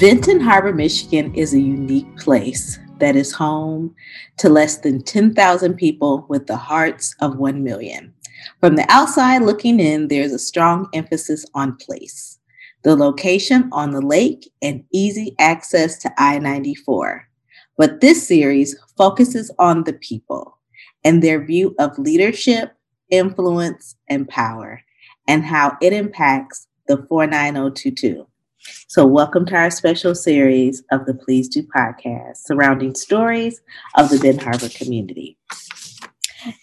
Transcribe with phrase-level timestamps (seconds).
[0.00, 3.94] Benton Harbor, Michigan is a unique place that is home
[4.38, 8.14] to less than 10,000 people with the hearts of 1 million.
[8.60, 12.38] From the outside looking in, there's a strong emphasis on place,
[12.82, 17.28] the location on the lake, and easy access to I 94.
[17.76, 20.56] But this series focuses on the people
[21.04, 22.72] and their view of leadership,
[23.10, 24.80] influence, and power,
[25.28, 28.29] and how it impacts the 49022.
[28.62, 33.62] So, welcome to our special series of the Please Do podcast surrounding stories
[33.96, 35.38] of the Ben Harbor community.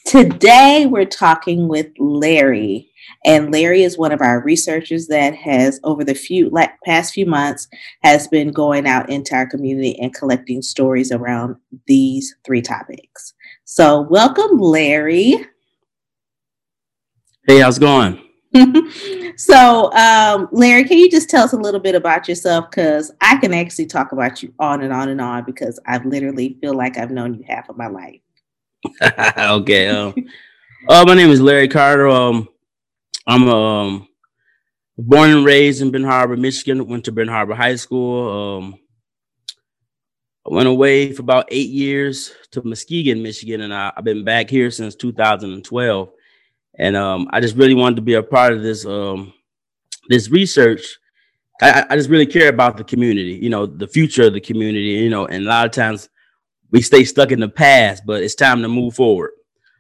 [0.06, 2.92] Today, we're talking with Larry,
[3.26, 7.26] and Larry is one of our researchers that has, over the few like, past few
[7.26, 7.68] months,
[8.04, 11.56] has been going out into our community and collecting stories around
[11.88, 13.34] these three topics.
[13.66, 15.48] So, welcome, Larry.
[17.48, 18.27] Hey, how's it going?
[19.38, 22.70] so, um, Larry, can you just tell us a little bit about yourself?
[22.70, 26.58] Because I can actually talk about you on and on and on because I literally
[26.62, 28.20] feel like I've known you half of my life.
[29.38, 29.88] okay.
[29.88, 30.14] Um,
[30.88, 32.08] uh, my name is Larry Carter.
[32.08, 32.48] Um,
[33.26, 34.08] I'm um,
[34.98, 36.88] born and raised in Benton Harbor, Michigan.
[36.88, 38.58] Went to Benton Harbor High School.
[38.58, 38.80] Um,
[40.50, 44.50] I went away for about eight years to Muskegon, Michigan, and I, have been back
[44.50, 46.10] here since 2012
[46.78, 49.34] and um, I just really wanted to be a part of this um,
[50.10, 50.98] this research.
[51.62, 54.90] I, I, just really care about the community, you know, the future of the community,
[54.90, 56.08] you know, and a lot of times
[56.70, 59.32] we stay stuck in the past, but it's time to move forward.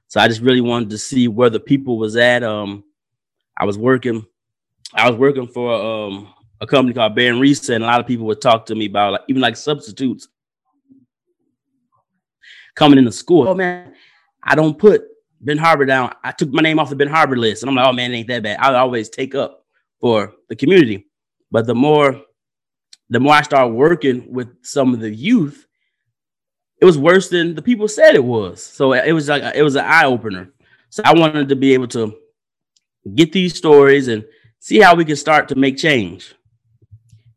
[0.08, 2.42] So I just really wanted to see where the people was at.
[2.42, 2.84] Um,
[3.56, 4.26] I was working,
[4.95, 8.08] I was working for um, a company called Bear and Reset, and a lot of
[8.08, 10.30] people would talk to me about like, even like substitutes
[12.73, 13.50] coming into school.
[13.50, 13.94] Oh man,
[14.44, 15.04] I don't put
[15.42, 16.14] Ben Harbor down.
[16.24, 18.18] I took my name off the Ben Harbor list, and I'm like, oh man, it
[18.18, 18.60] ain't that bad.
[18.60, 19.66] I always take up
[20.00, 21.08] for the community,
[21.52, 22.22] but the more,
[23.10, 25.67] the more I start working with some of the youth,
[26.80, 28.64] it was worse than the people said it was.
[28.64, 30.52] So it was like it was an eye opener.
[30.89, 32.16] So I wanted to be able to
[33.16, 34.23] get these stories and
[34.60, 36.36] see how we can start to make change.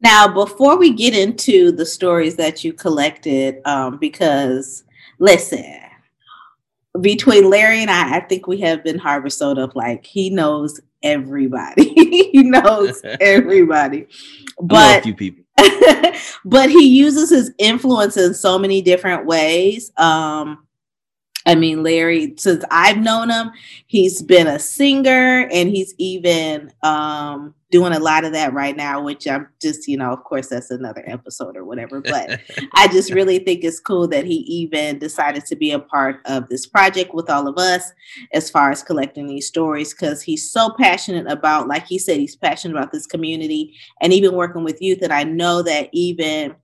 [0.03, 4.85] Now, before we get into the stories that you collected, um, because
[5.19, 5.81] listen,
[7.01, 10.81] between Larry and I, I think we have Ben Harbor sewed up like he knows
[11.03, 11.89] everybody.
[12.33, 14.07] he knows everybody.
[14.61, 15.45] But a few people.
[16.45, 19.93] but he uses his influence in so many different ways.
[19.97, 20.67] Um,
[21.51, 23.51] I mean, Larry, since I've known him,
[23.89, 29.03] he's been a singer and he's even um, doing a lot of that right now,
[29.03, 32.01] which I'm just, you know, of course, that's another episode or whatever.
[32.01, 32.41] But
[32.75, 36.49] I just really think it's cool that he even decided to be a part of
[36.49, 37.91] this project with all of us
[38.33, 42.37] as far as collecting these stories because he's so passionate about, like he said, he's
[42.37, 45.03] passionate about this community and even working with youth.
[45.03, 46.55] And I know that even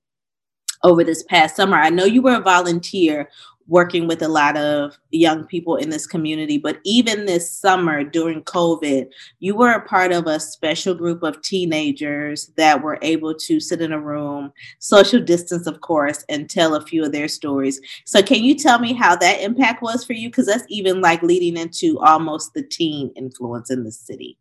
[0.82, 1.76] over this past summer.
[1.76, 3.28] I know you were a volunteer
[3.68, 6.58] working with a lot of young people in this community.
[6.58, 9.08] But even this summer during COVID,
[9.40, 13.80] you were a part of a special group of teenagers that were able to sit
[13.80, 17.80] in a room, social distance, of course, and tell a few of their stories.
[18.04, 20.28] So, can you tell me how that impact was for you?
[20.28, 24.38] Because that's even like leading into almost the teen influence in the city.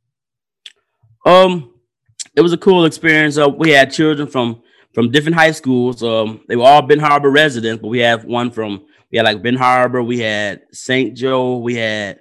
[1.26, 1.74] Um,
[2.36, 3.38] it was a cool experience.
[3.38, 4.62] Uh, we had children from
[4.94, 6.02] from different high schools.
[6.02, 9.42] Um, they were all Ben Harbor residents, but we have one from we had like
[9.42, 11.16] Ben Harbor, we had St.
[11.16, 12.20] Joe, we had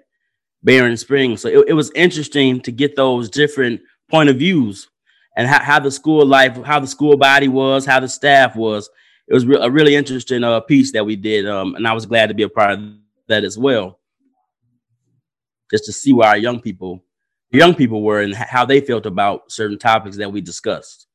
[0.63, 1.43] Berrien Springs.
[1.43, 3.81] So it, it, was interesting to get those different
[4.11, 4.89] point of views
[5.37, 8.89] and how, how the school life, how the school body was, how the staff was.
[9.29, 12.07] It was re- a really interesting uh, piece that we did, um, and I was
[12.07, 12.81] glad to be a part of
[13.29, 13.99] that as well.
[15.71, 17.03] Just to see where our young people,
[17.51, 21.07] young people were, and how they felt about certain topics that we discussed.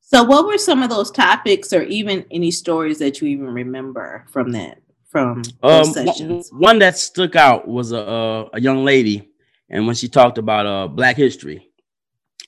[0.00, 4.26] So, what were some of those topics, or even any stories that you even remember
[4.30, 4.78] from that?
[5.08, 6.50] From um, sessions?
[6.52, 9.30] One that stuck out was a, a young lady,
[9.68, 11.68] and when she talked about uh, Black History,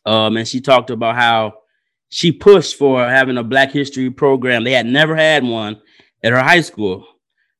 [0.06, 1.54] um, and she talked about how
[2.08, 4.64] she pushed for having a Black History program.
[4.64, 5.80] They had never had one
[6.22, 7.06] at her high school,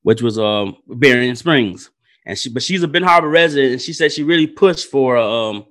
[0.03, 1.91] which was um Berrien Springs,
[2.27, 5.17] and she but she's a Ben Harbor resident, and she said she really pushed for
[5.17, 5.67] um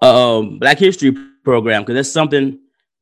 [0.00, 2.58] a um, Black History program because that's something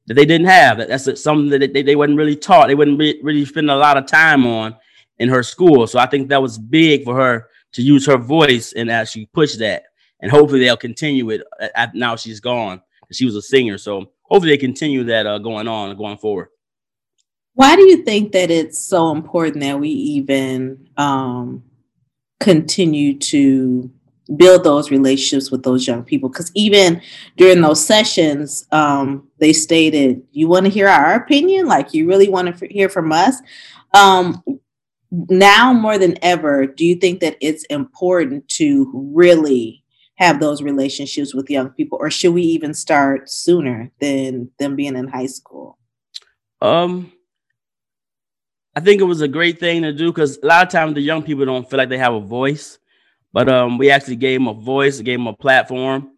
[0.06, 0.78] that they didn't have.
[0.78, 2.68] That's something that they, they wasn't really taught.
[2.68, 4.76] They wouldn't really, really spend a lot of time on
[5.18, 5.86] in her school.
[5.86, 9.56] So I think that was big for her to use her voice and actually push
[9.56, 9.84] that.
[10.20, 11.42] And hopefully they'll continue it
[11.94, 12.80] now she's gone.
[13.12, 13.78] She was a singer.
[13.78, 16.48] So hopefully they continue that uh, going on going forward.
[17.54, 21.62] Why do you think that it's so important that we even um,
[22.38, 23.90] continue to
[24.36, 27.00] build those relationships with those young people because even
[27.36, 32.28] during those sessions um, they stated you want to hear our opinion like you really
[32.28, 33.36] want to hear from us
[33.94, 34.42] um,
[35.10, 39.82] now more than ever do you think that it's important to really
[40.16, 44.96] have those relationships with young people or should we even start sooner than them being
[44.96, 45.78] in high school
[46.60, 47.12] um
[48.74, 51.00] i think it was a great thing to do because a lot of times the
[51.00, 52.78] young people don't feel like they have a voice
[53.36, 56.12] but um, we actually gave them a voice, gave them a platform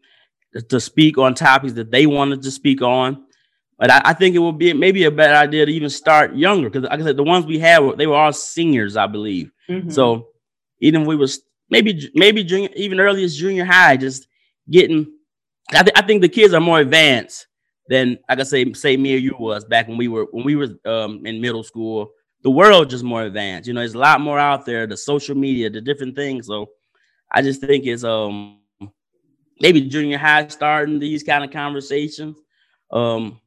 [0.69, 3.25] to speak on topics that they wanted to speak on.
[3.79, 6.69] But I, I think it would be maybe a better idea to even start younger
[6.69, 9.51] because, like I said, the ones we had they were all seniors, I believe.
[9.69, 9.91] Mm-hmm.
[9.91, 10.29] So
[10.81, 14.27] even if we was maybe maybe junior, even early as junior high, just
[14.71, 15.13] getting.
[15.71, 17.47] I, th- I think the kids are more advanced
[17.89, 20.57] than like I say say me or you was back when we were when we
[20.57, 22.11] were um, in middle school.
[22.43, 23.67] The world just more advanced.
[23.69, 24.87] You know, there's a lot more out there.
[24.87, 26.47] The social media, the different things.
[26.47, 26.71] So
[27.31, 28.61] I just think it's um
[29.61, 32.37] maybe junior high starting these kind of conversations.
[32.91, 33.41] Um,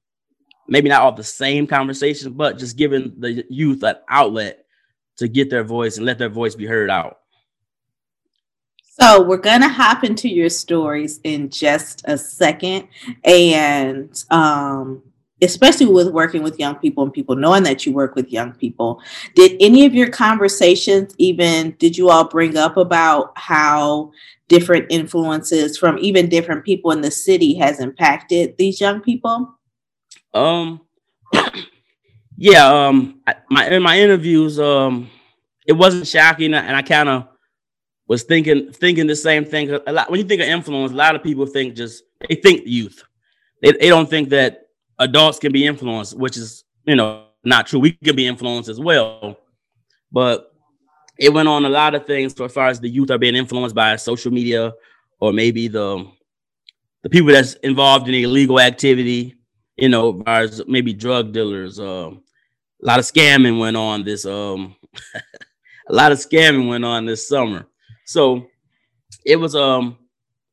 [0.68, 4.66] maybe not all the same conversations, but just giving the youth an outlet
[5.18, 7.20] to get their voice and let their voice be heard out.
[8.84, 12.88] So we're gonna hop into your stories in just a second,
[13.24, 15.02] and um,
[15.42, 19.02] especially with working with young people and people knowing that you work with young people
[19.36, 24.12] did any of your conversations even did you all bring up about how
[24.48, 29.58] different influences from even different people in the city has impacted these young people
[30.34, 30.82] um
[32.38, 35.10] yeah um my in my interviews um
[35.68, 37.28] it wasn't shocking and i kind of
[38.08, 41.16] was thinking thinking the same thing a lot when you think of influence a lot
[41.16, 43.04] of people think just they think youth
[43.62, 44.68] they, they don't think that
[45.02, 47.80] adults can be influenced, which is, you know, not true.
[47.80, 49.38] We can be influenced as well.
[50.12, 50.52] But
[51.18, 53.36] it went on a lot of things so as far as the youth are being
[53.36, 54.74] influenced by social media
[55.20, 56.08] or maybe the
[57.04, 59.36] the people that's involved in illegal activity,
[59.78, 61.80] you know, as maybe drug dealers.
[61.80, 62.12] Uh,
[62.82, 64.76] a lot of scamming went on this um
[65.90, 67.68] a lot of scamming went on this summer.
[68.06, 68.48] So
[69.26, 69.98] it was um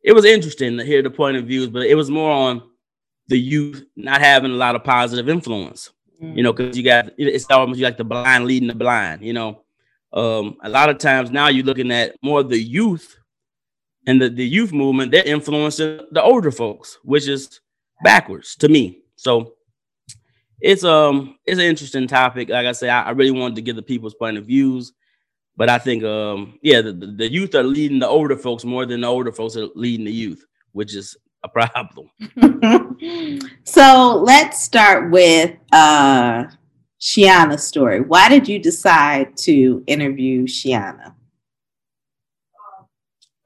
[0.03, 2.63] it was interesting to hear the point of views, but it was more on
[3.29, 5.91] the youth not having a lot of positive influence.
[6.21, 6.37] Mm-hmm.
[6.37, 9.23] You know, because you got it's almost like the blind leading the blind.
[9.23, 9.63] You know,
[10.13, 13.17] um, a lot of times now you're looking at more the youth
[14.07, 15.13] and the, the youth movement.
[15.13, 17.61] They're influencing the older folks, which is
[18.03, 19.03] backwards to me.
[19.19, 19.55] So
[20.61, 22.49] it's um it's an interesting topic.
[22.49, 24.93] Like I say, I, I really wanted to get the people's point of views.
[25.57, 29.01] But I think, um, yeah, the, the youth are leading the older folks more than
[29.01, 32.09] the older folks are leading the youth, which is a problem.
[33.65, 36.45] so let's start with uh
[37.01, 38.01] Shiana's story.
[38.01, 41.15] Why did you decide to interview Shiana?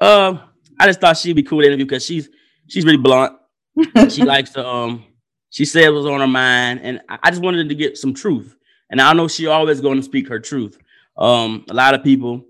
[0.00, 0.40] Um,
[0.78, 2.28] I just thought she'd be cool to interview because she's
[2.66, 3.38] she's really blunt.
[4.10, 5.04] she likes to um
[5.52, 8.56] she said it was on her mind, and I just wanted to get some truth.
[8.90, 10.78] And I know she always going to speak her truth.
[11.16, 12.44] Um, a lot of people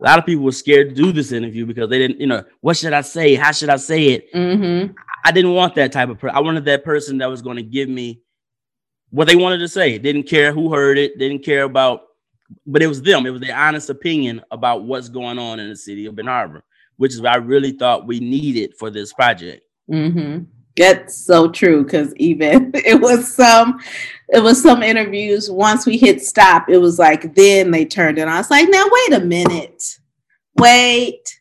[0.00, 2.44] a lot of people were scared to do this interview because they didn't, you know,
[2.60, 3.34] what should I say?
[3.34, 4.32] How should I say it?
[4.32, 4.92] Mm-hmm.
[5.24, 6.36] I didn't want that type of person.
[6.36, 8.20] I wanted that person that was going to give me
[9.10, 9.98] what they wanted to say.
[9.98, 12.02] Didn't care who heard it, didn't care about,
[12.64, 13.26] but it was them.
[13.26, 16.62] It was their honest opinion about what's going on in the city of Ben Harbor,
[16.96, 19.62] which is what I really thought we needed for this project.
[19.90, 20.44] Mm-hmm.
[20.76, 23.80] That's so true because even it was some
[24.28, 25.50] it was some interviews.
[25.50, 28.28] Once we hit stop, it was like then they turned it.
[28.28, 29.98] I was like, now wait a minute.
[30.56, 31.40] Wait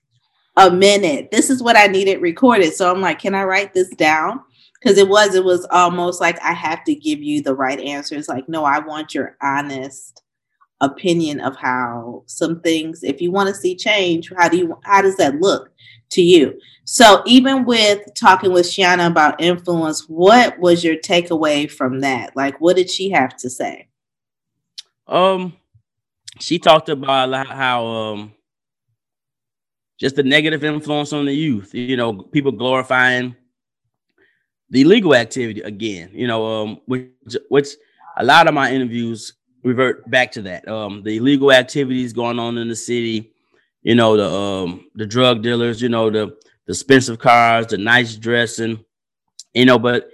[0.58, 1.30] a minute.
[1.32, 2.74] This is what I needed recorded.
[2.74, 4.42] So I'm like, can I write this down?
[4.80, 8.28] Because it was, it was almost like I have to give you the right answers.
[8.28, 10.24] Like, no, I want your honest
[10.82, 15.02] opinion of how some things, if you want to see change, how do you how
[15.02, 15.72] does that look
[16.12, 16.60] to you?
[16.90, 22.34] So even with talking with Shiana about influence, what was your takeaway from that?
[22.34, 23.90] Like what did she have to say?
[25.06, 25.54] Um
[26.40, 28.34] she talked about how um
[30.00, 33.36] just the negative influence on the youth, you know, people glorifying
[34.70, 37.68] the illegal activity again, you know, um which which
[38.16, 40.66] a lot of my interviews revert back to that.
[40.70, 43.34] Um the illegal activities going on in the city,
[43.82, 46.34] you know, the um the drug dealers, you know, the
[46.68, 48.84] the expensive cars, the nice dressing,
[49.54, 50.10] you know, but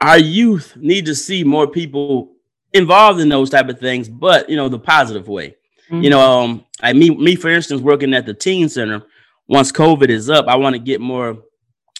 [0.00, 2.32] our youth need to see more people
[2.72, 5.56] involved in those type of things, but you know, the positive way.
[5.90, 6.02] Mm-hmm.
[6.02, 9.04] You know, um, I me, me for instance, working at the teen center,
[9.46, 11.38] once COVID is up, I want to get more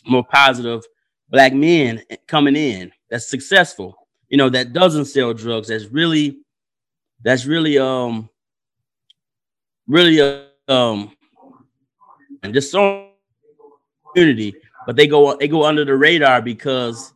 [0.07, 0.83] more positive
[1.29, 6.39] black men coming in that's successful, you know, that doesn't sell drugs, that's really
[7.23, 8.31] that's really um
[9.87, 11.13] really uh, um
[12.43, 13.11] and just so
[14.15, 14.55] community,
[14.87, 17.13] but they go they go under the radar because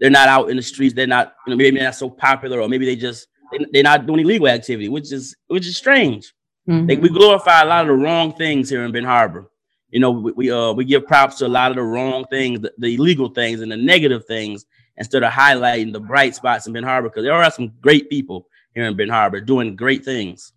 [0.00, 0.94] they're not out in the streets.
[0.94, 3.28] They're not, you know, maybe they're not so popular, or maybe they just
[3.72, 6.34] they, are not doing illegal activity, which is which is strange.
[6.68, 6.86] Mm-hmm.
[6.86, 9.50] They, we glorify a lot of the wrong things here in Ben Harbor.
[9.90, 12.60] You know, we, we uh we give props to a lot of the wrong things,
[12.60, 14.64] the, the illegal things, and the negative things
[14.96, 18.46] instead of highlighting the bright spots in Ben Harbor because there are some great people
[18.74, 20.52] here in Ben Harbor doing great things.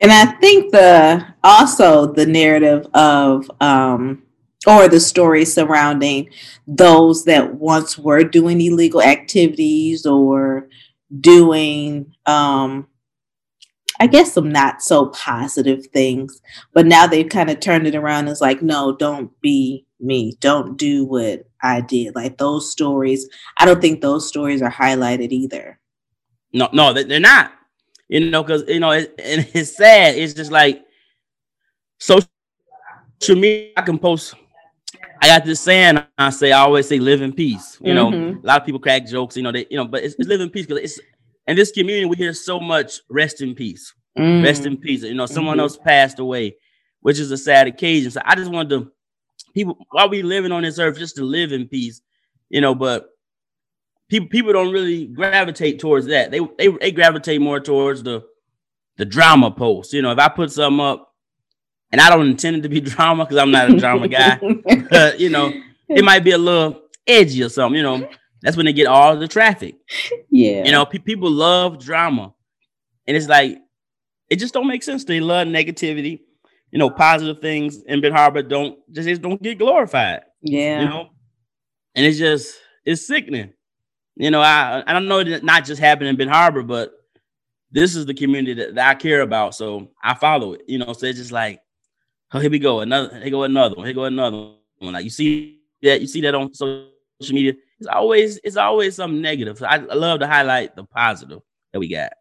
[0.00, 4.22] And I think the also the narrative of um
[4.66, 6.30] or the story surrounding
[6.66, 10.68] those that once were doing illegal activities or
[11.20, 12.86] doing um
[14.00, 16.40] I guess some not so positive things,
[16.72, 18.28] but now they've kind of turned it around.
[18.28, 20.36] It's like, no, don't be me.
[20.38, 22.14] Don't do what I did.
[22.14, 25.80] Like those stories, I don't think those stories are highlighted either.
[26.52, 27.52] No, no, they're not.
[28.08, 30.16] You know, because you know, it, and it's sad.
[30.16, 30.82] It's just like
[31.98, 32.26] social
[33.28, 33.72] media.
[33.76, 34.34] I can post.
[35.20, 36.02] I got this saying.
[36.16, 37.78] I say I always say live in peace.
[37.80, 38.10] You mm-hmm.
[38.10, 39.36] know, a lot of people crack jokes.
[39.36, 41.00] You know, they you know, but it's, it's live in peace because it's
[41.46, 44.44] in this community we hear so much rest in peace, mm.
[44.44, 45.02] rest in peace.
[45.02, 45.62] You know, someone mm-hmm.
[45.62, 46.56] else passed away,
[47.00, 48.10] which is a sad occasion.
[48.10, 48.92] So I just wanted to
[49.54, 52.00] people while we living on this earth just to live in peace.
[52.48, 53.08] You know, but
[54.08, 56.30] people people don't really gravitate towards that.
[56.30, 58.24] They they they gravitate more towards the
[58.96, 59.92] the drama post.
[59.92, 61.14] You know, if I put something up
[61.92, 64.40] and I don't intend it to be drama because I'm not a drama guy,
[64.90, 65.52] but you know,
[65.88, 67.76] it might be a little edgy or something.
[67.76, 68.08] You know,
[68.42, 69.76] that's when they get all the traffic.
[70.30, 72.34] Yeah, you know, pe- people love drama,
[73.06, 73.58] and it's like
[74.28, 75.04] it just don't make sense.
[75.04, 76.20] They love negativity.
[76.70, 80.20] You know, positive things in Ben Harbor don't just don't get glorified.
[80.42, 81.08] Yeah, you know,
[81.94, 83.52] and it's just it's sickening.
[84.18, 86.92] You know, I I don't know it not just happened in Ben Harbor, but
[87.70, 89.54] this is the community that, that, I care about.
[89.54, 90.62] So I follow it.
[90.66, 91.60] You know, so it's just like,
[92.32, 94.92] oh, here we go, another, here go another one, here go another one.
[94.92, 96.88] Like you see that, you see that on social
[97.30, 97.54] media.
[97.78, 99.58] It's always it's always something negative.
[99.58, 101.40] So I, I love to highlight the positive
[101.72, 102.12] that we got.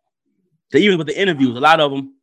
[0.71, 2.13] So even with the interviews, a lot of them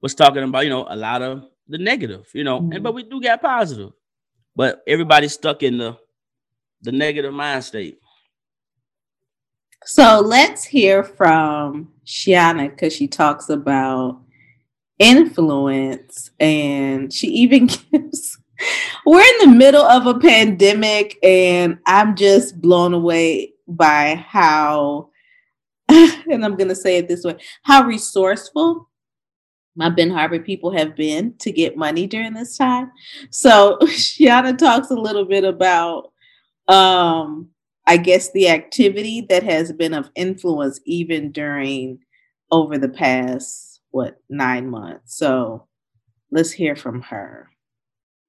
[0.00, 2.72] was talking about, you know, a lot of the negative, you know, mm-hmm.
[2.72, 3.90] and but we do get positive.
[4.54, 5.96] But everybody's stuck in the
[6.82, 7.98] the negative mind state.
[9.86, 14.20] So let's hear from Shiana because she talks about
[14.98, 18.38] influence and she even gives
[19.04, 25.10] we're in the middle of a pandemic and I'm just blown away by how
[25.88, 28.88] and I'm going to say it this way how resourceful
[29.76, 32.92] my Ben Harbor people have been to get money during this time.
[33.30, 36.12] So Shiana talks a little bit about
[36.68, 37.50] um
[37.86, 41.98] I guess the activity that has been of influence even during
[42.50, 45.16] over the past what nine months.
[45.16, 45.66] So
[46.30, 47.48] let's hear from her.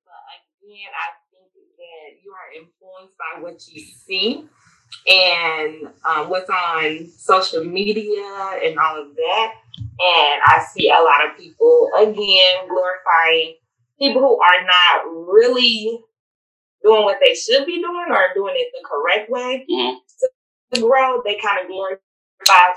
[0.05, 4.45] But again, I think that you are influenced by what you see
[5.07, 9.53] and um, what's on social media and all of that.
[9.77, 13.55] And I see a lot of people again glorifying
[13.99, 15.99] people who are not really
[16.85, 19.97] doing what they should be doing or doing it the correct way mm-hmm.
[20.73, 22.73] to grow, they kind of glorify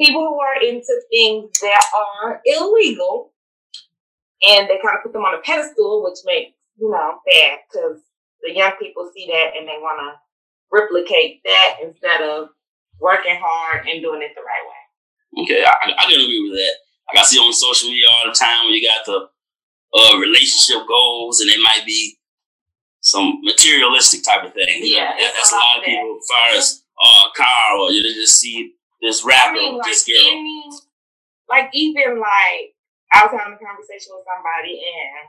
[0.00, 3.32] people who are into things that are illegal
[4.48, 8.00] and they kind of put them on a pedestal, which makes, you know, bad because
[8.40, 10.16] the young people see that and they want to
[10.72, 12.48] replicate that instead of
[12.98, 15.44] working hard and doing it the right way.
[15.44, 16.74] Okay, I, I can agree with that.
[17.08, 19.28] Like I see on social media all the time when you got the
[19.92, 22.16] uh, relationship goals and it might be
[23.00, 24.80] some materialistic type of thing.
[24.84, 25.30] Yeah, know?
[25.34, 26.18] that's a lot of people.
[26.18, 30.04] As far as uh, car, or you just see this rapper, I mean, like this
[30.04, 30.16] girl.
[30.30, 30.64] Any,
[31.48, 32.76] like even like
[33.12, 35.28] I was having a conversation with somebody, and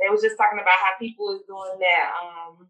[0.00, 2.68] they was just talking about how people is doing that um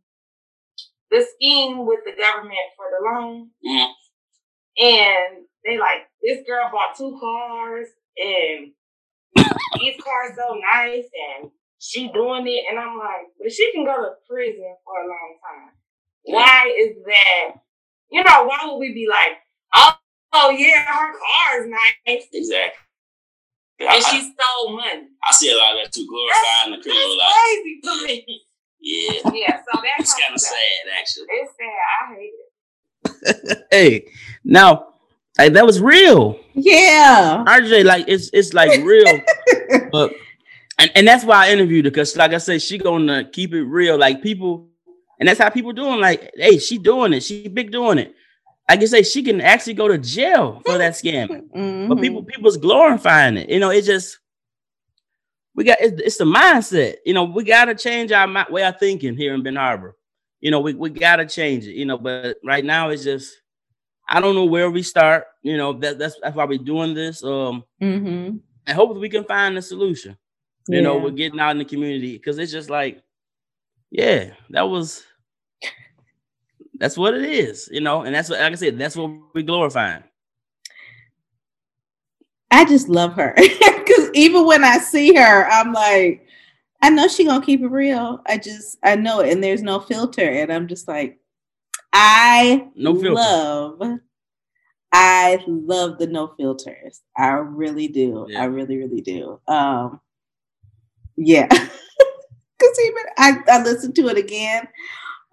[1.10, 3.92] the scheme with the government for the loan, mm-hmm.
[4.82, 8.72] and they like this girl bought two cars, and
[9.78, 11.50] these cars so nice, and
[11.82, 15.34] she doing it, and I'm like, but she can go to prison for a long
[15.42, 15.74] time.
[16.22, 17.60] Why is that?
[18.08, 19.38] You know, why would we be like,
[19.74, 19.94] oh,
[20.32, 22.24] oh yeah, her car is nice.
[22.32, 22.78] Exactly.
[23.80, 25.08] And I, she stole money.
[25.28, 27.32] I see a lot of that too, glorifying the criminal life.
[27.34, 28.42] crazy to me.
[28.80, 29.30] Yeah.
[29.34, 30.54] Yeah, so that's kind of sad,
[31.00, 31.26] actually.
[31.30, 31.82] It's sad.
[32.00, 32.32] I hate
[33.42, 33.66] it.
[33.72, 34.12] hey,
[34.44, 34.92] now
[35.36, 36.38] like that was real.
[36.54, 37.42] Yeah.
[37.48, 39.20] RJ, like it's it's like real.
[39.92, 40.12] but
[40.78, 43.64] and, and that's why I interviewed her because, like I said, she gonna keep it
[43.64, 43.98] real.
[43.98, 44.68] Like people,
[45.18, 46.00] and that's how people doing.
[46.00, 47.22] Like, hey, she doing it.
[47.22, 48.14] She big doing it.
[48.68, 51.42] I can say she can actually go to jail for that scam.
[51.52, 51.88] Mm-hmm.
[51.88, 53.50] But people, people's glorifying it.
[53.50, 54.18] You know, it just
[55.54, 56.96] we got it's, it's the mindset.
[57.04, 59.96] You know, we got to change our way of thinking here in Ben Harbor.
[60.40, 61.74] You know, we, we got to change it.
[61.74, 63.34] You know, but right now it's just
[64.08, 65.26] I don't know where we start.
[65.42, 67.22] You know, that that's that's why we're doing this.
[67.22, 68.36] Um, mm-hmm.
[68.66, 70.16] and hopefully we can find a solution.
[70.68, 70.82] You yeah.
[70.82, 73.02] know, we're getting out in the community because it's just like,
[73.90, 75.04] yeah, that was
[76.78, 77.68] that's what it is.
[77.72, 80.04] You know, and that's what like I said, that's what we're glorifying.
[82.50, 86.26] I just love her because even when I see her, I'm like,
[86.82, 88.20] I know she gonna keep it real.
[88.26, 91.18] I just I know it, and there's no filter, and I'm just like,
[91.92, 93.12] I no filter.
[93.12, 93.98] love.
[94.92, 97.00] I love the no filters.
[97.16, 98.26] I really do.
[98.28, 98.42] Yeah.
[98.42, 99.40] I really, really do.
[99.48, 100.00] Um,
[101.16, 101.48] yeah.
[101.48, 104.68] Cause even I, I listened to it again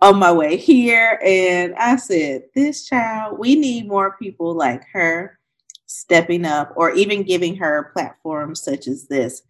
[0.02, 5.40] on my way here and I said, This child, we need more people like her
[5.86, 9.44] stepping up or even giving her platforms such as this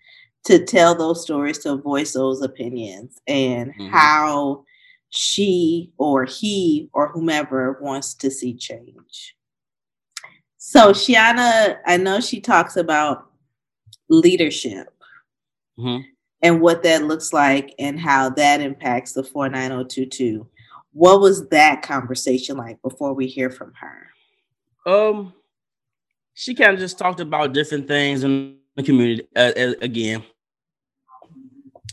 [0.45, 3.87] to tell those stories, to voice those opinions and mm-hmm.
[3.89, 4.63] how
[5.09, 9.35] she or he or whomever wants to see change.
[10.57, 13.29] So, Shiana, I know she talks about
[14.09, 14.87] leadership
[15.77, 16.03] mm-hmm.
[16.41, 20.47] And what that looks like and how that impacts the 49022.
[20.93, 24.07] What was that conversation like before we hear from her?
[24.85, 25.33] Um,
[26.33, 30.23] she kind of just talked about different things in the community uh, again.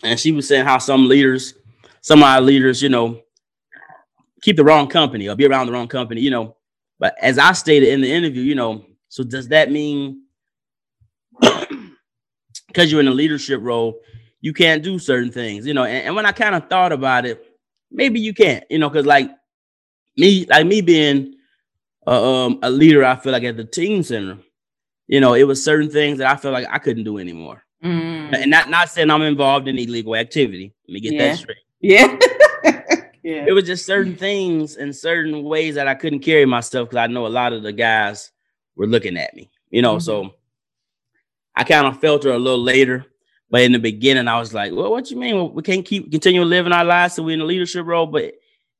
[0.02, 1.54] And she was saying how some leaders,
[2.00, 3.20] some of our leaders, you know,
[4.42, 6.56] keep the wrong company or be around the wrong company, you know.
[6.98, 10.22] But as I stated in the interview, you know, so does that mean
[11.40, 14.00] because you're in a leadership role,
[14.46, 15.82] you can't do certain things, you know?
[15.82, 17.44] And, and when I kind of thought about it,
[17.90, 19.28] maybe you can't, you know, because like
[20.16, 21.34] me, like me being
[22.06, 24.38] uh, um, a leader, I feel like at the team center,
[25.08, 27.64] you know, it was certain things that I felt like I couldn't do anymore.
[27.82, 28.40] Mm.
[28.40, 30.72] And not not saying I'm involved in illegal activity.
[30.86, 31.26] Let me get yeah.
[31.26, 31.58] that straight.
[31.80, 32.16] Yeah.
[33.24, 33.46] yeah.
[33.48, 37.08] It was just certain things and certain ways that I couldn't carry myself because I
[37.08, 38.30] know a lot of the guys
[38.76, 39.50] were looking at me.
[39.70, 40.04] You know, mm-hmm.
[40.04, 40.34] so
[41.56, 43.06] I kind of felt her a little later.
[43.48, 45.54] But in the beginning, I was like, "Well, what you mean?
[45.54, 48.34] we can't keep continue living our lives so we're in a leadership role?" But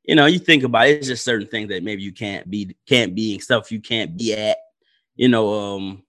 [0.05, 2.77] you know, you think about it, it's just certain things that maybe you can't be,
[2.87, 4.57] can't be, and stuff you can't be at.
[5.17, 6.03] You know, um,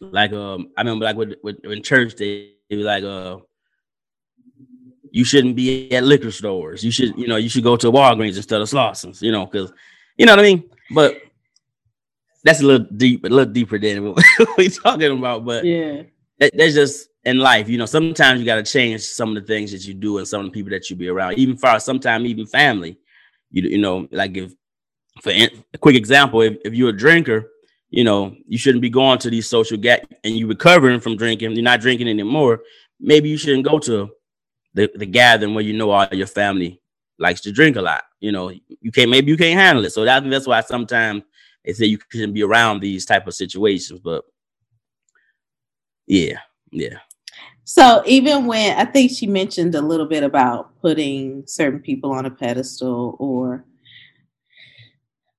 [0.00, 3.38] like um, I remember like with, with in church they, they be like, uh,
[5.10, 6.82] you shouldn't be at liquor stores.
[6.82, 9.22] You should, you know, you should go to Walgreens instead of Slauson's.
[9.22, 9.72] You know, because
[10.16, 10.64] you know what I mean.
[10.90, 11.16] But
[12.42, 14.24] that's a little deep, a little deeper than what
[14.58, 15.44] we're talking about.
[15.44, 16.02] But yeah,
[16.38, 19.46] that, that's just in life, you know, sometimes you got to change some of the
[19.46, 21.78] things that you do and some of the people that you be around, even for
[21.78, 22.98] sometimes even family.
[23.50, 24.52] You you know, like if
[25.22, 27.50] for a quick example, if, if you're a drinker,
[27.90, 31.52] you know, you shouldn't be going to these social gap and you're recovering from drinking,
[31.52, 32.60] you're not drinking anymore.
[32.98, 34.10] Maybe you shouldn't go to
[34.74, 36.80] the, the gathering where you know all your family
[37.18, 38.02] likes to drink a lot.
[38.20, 39.90] You know, you can't maybe you can't handle it.
[39.90, 41.22] So that, that's why sometimes
[41.64, 44.00] they say you shouldn't be around these type of situations.
[44.00, 44.24] But
[46.06, 46.38] yeah,
[46.72, 46.98] yeah.
[47.64, 52.26] So even when I think she mentioned a little bit about putting certain people on
[52.26, 53.64] a pedestal or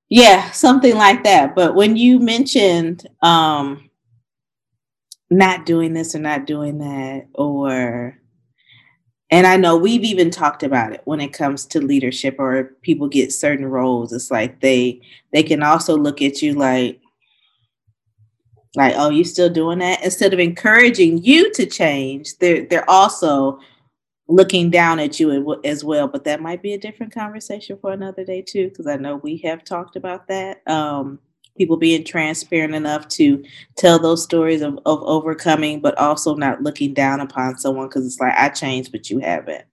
[0.09, 1.55] yeah, something like that.
[1.55, 3.89] But when you mentioned um
[5.29, 8.17] not doing this or not doing that or
[9.31, 13.07] and I know we've even talked about it when it comes to leadership or people
[13.07, 14.13] get certain roles.
[14.13, 15.01] It's like they
[15.33, 16.99] they can also look at you like
[18.75, 23.59] like oh you still doing that instead of encouraging you to change they're they're also
[24.27, 28.23] looking down at you as well but that might be a different conversation for another
[28.23, 31.19] day too because i know we have talked about that um,
[31.57, 33.43] people being transparent enough to
[33.77, 38.19] tell those stories of, of overcoming but also not looking down upon someone because it's
[38.19, 39.65] like i changed but you haven't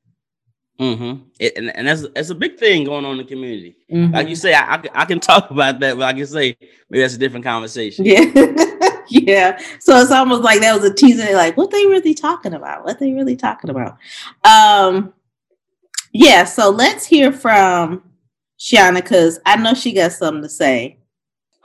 [0.83, 1.23] Mm-hmm.
[1.39, 3.77] It, and, and that's that's a big thing going on in the community.
[3.93, 4.15] Mm-hmm.
[4.15, 6.57] Like you say, I, I, I, can talk about that, but I can say
[6.91, 8.05] maybe that's a different conversation.
[8.05, 8.25] Yeah.
[9.13, 9.59] yeah.
[9.81, 12.85] So it's almost like that was a teaser, like what they really talking about?
[12.85, 13.97] What they really talking about?
[14.45, 15.13] Um
[16.13, 18.03] yeah, so let's hear from
[18.59, 20.99] Shiana because I know she got something to say.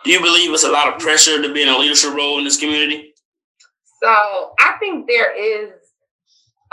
[0.04, 2.46] Do you believe it's a lot of pressure to be in a leadership role in
[2.46, 3.14] this community?
[4.02, 4.08] So
[4.60, 5.72] I think there is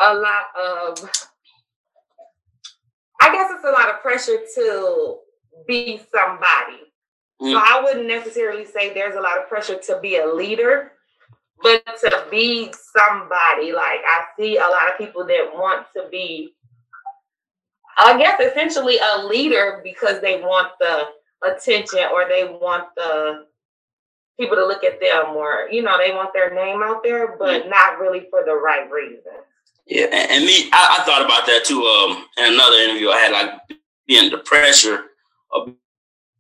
[0.07, 1.11] a lot of
[3.21, 5.19] I guess it's a lot of pressure to
[5.67, 6.84] be somebody.
[7.45, 7.53] Mm.
[7.53, 10.93] So I wouldn't necessarily say there's a lot of pressure to be a leader,
[11.63, 13.73] but to be somebody.
[13.73, 16.55] Like I see a lot of people that want to be,
[17.99, 21.09] I guess, essentially a leader because they want the
[21.47, 23.47] attention or they want the
[24.41, 27.69] people to look at them or you know they want their name out there, but
[27.69, 29.33] not really for the right reason.
[29.87, 31.83] Yeah, and, and me, I, I, thought about that too.
[31.83, 35.05] Um, in another interview I had, like being the pressure
[35.53, 35.75] of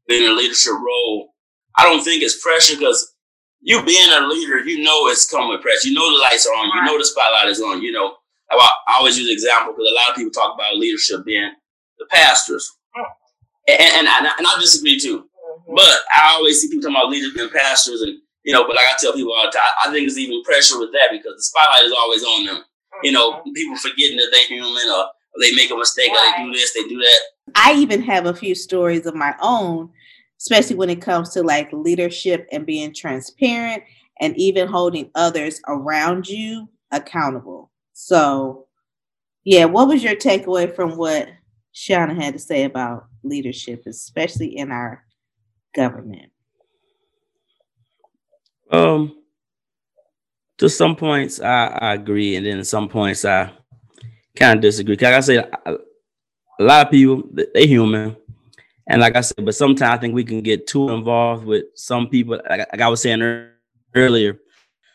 [0.06, 1.34] being in a leadership role.
[1.76, 3.14] I don't think it's pressure because
[3.60, 5.88] you being a leader, you know it's coming with pressure.
[5.88, 6.68] You know the lights are on.
[6.68, 7.82] You know the spotlight is on.
[7.82, 8.14] You know,
[8.50, 11.50] I, always use example because a lot of people talk about leadership being
[11.98, 13.04] the pastors, mm.
[13.68, 15.24] and and, and, I, and I disagree too.
[15.24, 15.74] Mm-hmm.
[15.74, 18.86] But I always see people talking about leaders being pastors, and you know, but like
[18.86, 21.42] I tell people all the time, I think there's even pressure with that because the
[21.42, 22.64] spotlight is always on them.
[23.02, 23.52] You know, mm-hmm.
[23.52, 25.08] people forgetting that they're human or
[25.40, 26.34] they make a mistake right.
[26.36, 27.20] or they do this, they do that.
[27.54, 29.90] I even have a few stories of my own,
[30.38, 33.82] especially when it comes to like leadership and being transparent
[34.20, 37.70] and even holding others around you accountable.
[37.92, 38.66] So,
[39.44, 41.28] yeah, what was your takeaway from what
[41.74, 45.04] Shiana had to say about leadership, especially in our
[45.74, 46.30] government?
[48.70, 49.16] Um,
[50.58, 53.52] to some points, I, I agree, and then at some points, I
[54.36, 54.96] kind of disagree.
[54.96, 55.78] Like I said, a
[56.58, 58.16] lot of people they human,
[58.86, 62.08] and like I said, but sometimes I think we can get too involved with some
[62.08, 62.40] people.
[62.48, 63.48] Like, like I was saying
[63.94, 64.38] earlier,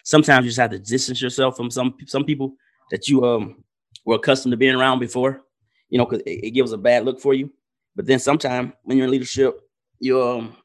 [0.03, 2.55] sometimes you just have to distance yourself from some some people
[2.91, 3.63] that you um
[4.05, 5.41] were accustomed to being around before.
[5.89, 7.51] You know, because it, it gives a bad look for you.
[7.95, 9.59] But then sometimes when you're in leadership,
[9.99, 10.55] you um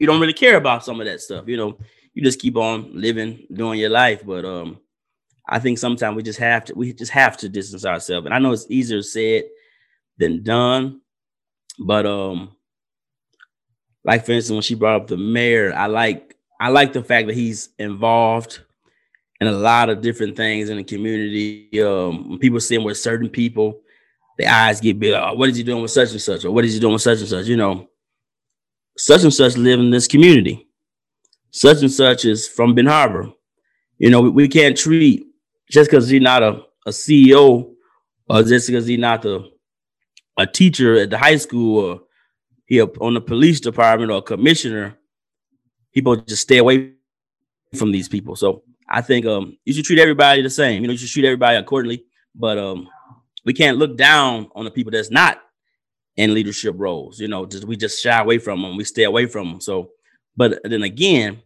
[0.00, 1.46] you don't really care about some of that stuff.
[1.46, 1.78] You know,
[2.14, 4.24] you just keep on living, doing your life.
[4.26, 4.78] But um,
[5.50, 8.24] I think sometimes we just have to we just have to distance ourselves.
[8.24, 9.44] And I know it's easier said
[10.16, 11.00] than done,
[11.78, 12.56] but um,
[14.04, 17.26] like for instance, when she brought up the mayor, I like I like the fact
[17.26, 18.60] that he's involved
[19.40, 21.82] in a lot of different things in the community.
[21.82, 23.80] Um, people see him with certain people,
[24.38, 25.14] their eyes get big.
[25.14, 26.44] Oh, what is he doing with such and such?
[26.44, 27.46] Or what is he doing with such and such?
[27.46, 27.88] You know,
[28.96, 30.68] such and such live in this community.
[31.50, 33.32] Such and such is from Ben Harbor.
[33.98, 35.26] You know, we, we can't treat
[35.70, 37.72] just because he's not a, a CEO
[38.28, 39.44] or just because he's not a,
[40.36, 42.00] a teacher at the high school or
[42.66, 44.98] he on the police department or commissioner,
[45.92, 46.92] people just stay away
[47.74, 48.36] from these people.
[48.36, 50.82] So I think um you should treat everybody the same.
[50.82, 52.04] You know, you should treat everybody accordingly.
[52.34, 52.88] But um
[53.44, 55.40] we can't look down on the people that's not
[56.16, 57.18] in leadership roles.
[57.20, 58.76] You know, just we just shy away from them.
[58.76, 59.60] We stay away from them.
[59.60, 59.90] So,
[60.36, 61.42] but then again,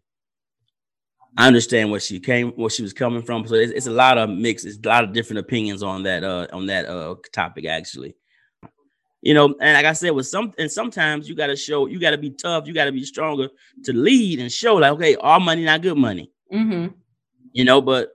[1.36, 3.46] I understand where she came, where she was coming from.
[3.46, 4.64] So it's, it's a lot of mix.
[4.64, 8.14] It's a lot of different opinions on that uh on that uh topic actually.
[9.22, 11.98] You know, and like I said, with some and sometimes you got to show, you
[11.98, 13.48] got to be tough, you got to be stronger
[13.84, 16.30] to lead and show like, okay, all money not good money.
[16.52, 16.94] Mm-hmm.
[17.52, 18.10] You know, but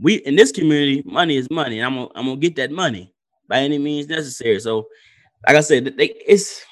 [0.00, 3.14] we in this community, money is money, and I'm gonna, I'm gonna get that money
[3.48, 4.60] by any means necessary.
[4.60, 4.88] So
[5.46, 6.64] like I said, they, it's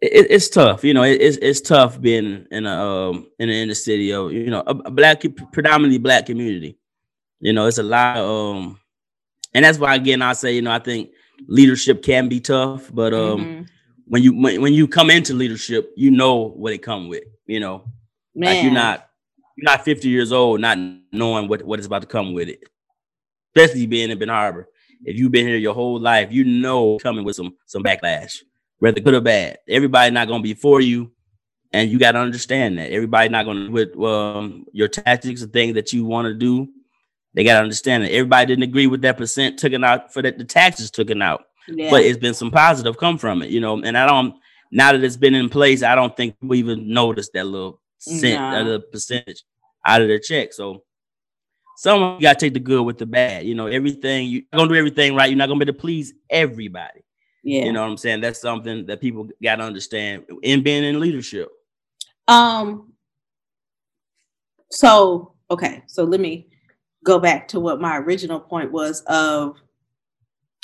[0.00, 0.84] it, it's tough.
[0.84, 4.32] You know, it, it's it's tough being in a um, in the inner city of
[4.32, 6.78] you know a, a, black predominantly black community.
[7.40, 8.80] You know, it's a lot of um,
[9.54, 11.10] and that's why again I say you know I think
[11.46, 13.62] leadership can be tough, but um, mm-hmm.
[14.06, 17.24] when you when, when you come into leadership, you know what it come with.
[17.46, 17.84] You know,
[18.34, 18.54] Man.
[18.54, 19.08] like you're not
[19.56, 20.78] you're not 50 years old not
[21.12, 22.62] knowing what what is about to come with it,
[23.54, 24.68] especially being in Ben Harbor
[25.04, 28.38] if you've been here your whole life, you know coming with some some backlash,
[28.78, 29.58] whether good or bad.
[29.68, 31.10] Everybody not gonna be for you,
[31.72, 35.74] and you got to understand that everybody not gonna with um, your tactics and things
[35.74, 36.68] that you want to do.
[37.34, 40.22] They got to understand that everybody didn't agree with that percent took taken out for
[40.22, 41.90] that the taxes took taken out, yeah.
[41.90, 43.80] but it's been some positive come from it, you know.
[43.80, 44.34] And I don't
[44.70, 48.40] now that it's been in place, I don't think we even noticed that little cent,
[48.40, 48.64] nah.
[48.64, 49.44] that percentage
[49.84, 50.52] out of the check.
[50.52, 50.82] So
[51.76, 53.44] someone you gotta take the good with the bad.
[53.44, 55.30] You know, everything you're gonna do everything right.
[55.30, 57.02] You're not gonna be able to please everybody.
[57.42, 57.64] Yeah.
[57.64, 58.20] You know what I'm saying?
[58.20, 61.48] That's something that people gotta understand in being in leadership.
[62.26, 62.92] Um
[64.70, 66.48] so okay, so let me
[67.04, 69.56] go back to what my original point was of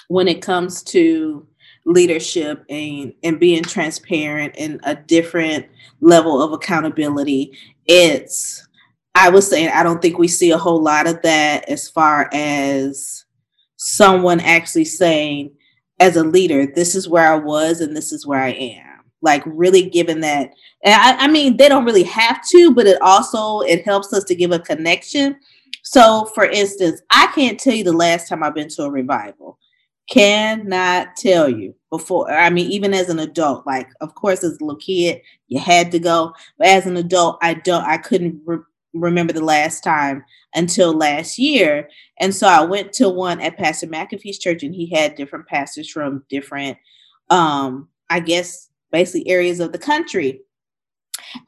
[0.08, 1.46] when it comes to
[1.86, 5.66] leadership and and being transparent and a different
[6.00, 7.56] level of accountability
[7.86, 8.66] it's
[9.14, 12.28] I was saying I don't think we see a whole lot of that as far
[12.32, 13.24] as
[13.76, 15.52] someone actually saying,
[16.00, 19.00] as a leader, this is where I was and this is where I am.
[19.22, 20.50] Like really giving that.
[20.84, 24.24] And I, I mean, they don't really have to, but it also it helps us
[24.24, 25.36] to give a connection.
[25.82, 29.58] So, for instance, I can't tell you the last time I've been to a revival.
[30.10, 32.30] Cannot tell you before.
[32.30, 35.90] I mean, even as an adult, like of course, as a little kid, you had
[35.92, 37.84] to go, but as an adult, I don't.
[37.84, 38.58] I couldn't re-
[38.94, 41.88] remember the last time until last year.
[42.20, 45.90] And so I went to one at Pastor McAfee's church, and he had different pastors
[45.90, 46.78] from different,
[47.30, 50.40] um, I guess, basically areas of the country.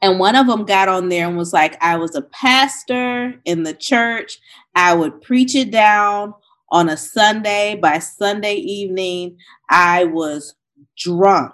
[0.01, 3.63] And one of them got on there and was like, I was a pastor in
[3.63, 4.39] the church.
[4.75, 6.33] I would preach it down
[6.71, 7.75] on a Sunday.
[7.81, 9.37] By Sunday evening,
[9.69, 10.55] I was
[10.97, 11.53] drunk.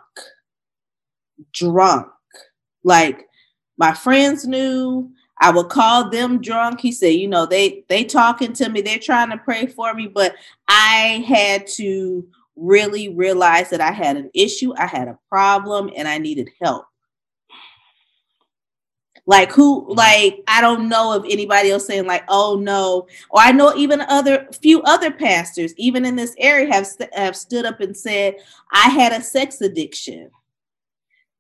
[1.54, 2.08] Drunk.
[2.84, 3.26] Like
[3.78, 5.12] my friends knew.
[5.42, 6.80] I would call them drunk.
[6.80, 10.08] He said, you know, they they talking to me, they're trying to pray for me,
[10.08, 10.36] but
[10.68, 16.08] I had to really realize that I had an issue, I had a problem, and
[16.08, 16.86] I needed help.
[19.26, 23.54] Like who like I don't know if anybody else saying like oh no or I
[23.54, 27.96] know even other few other pastors even in this area have have stood up and
[27.96, 28.36] said
[28.74, 30.30] I had a sex addiction.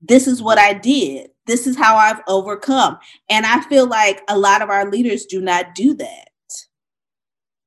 [0.01, 1.31] This is what I did.
[1.45, 2.97] This is how I've overcome.
[3.29, 6.29] And I feel like a lot of our leaders do not do that.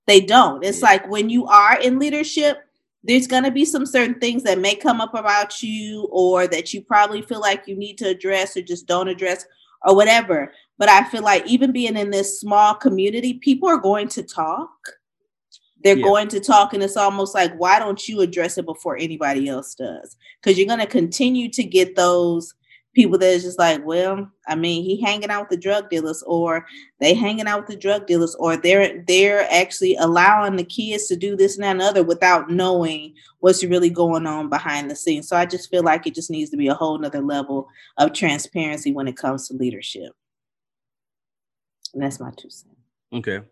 [0.07, 0.65] They don't.
[0.65, 2.59] It's like when you are in leadership,
[3.03, 6.73] there's going to be some certain things that may come up about you or that
[6.73, 9.45] you probably feel like you need to address or just don't address
[9.83, 10.53] or whatever.
[10.79, 14.71] But I feel like even being in this small community, people are going to talk.
[15.85, 16.05] They're yeah.
[16.05, 19.75] going to talk, and it's almost like, why don't you address it before anybody else
[19.75, 20.17] does?
[20.41, 22.55] Because you're going to continue to get those
[22.97, 26.25] people that is just like, well, I mean, he hanging out with the drug dealers,
[26.27, 26.67] or
[26.99, 31.15] they hanging out with the drug dealers, or they're they're actually allowing the kids to
[31.15, 35.29] do this and that and other without knowing what's really going on behind the scenes.
[35.29, 38.15] So I just feel like it just needs to be a whole nother level of
[38.15, 40.13] transparency when it comes to leadership.
[41.93, 42.75] And that's my two cents.
[43.13, 43.43] Okay.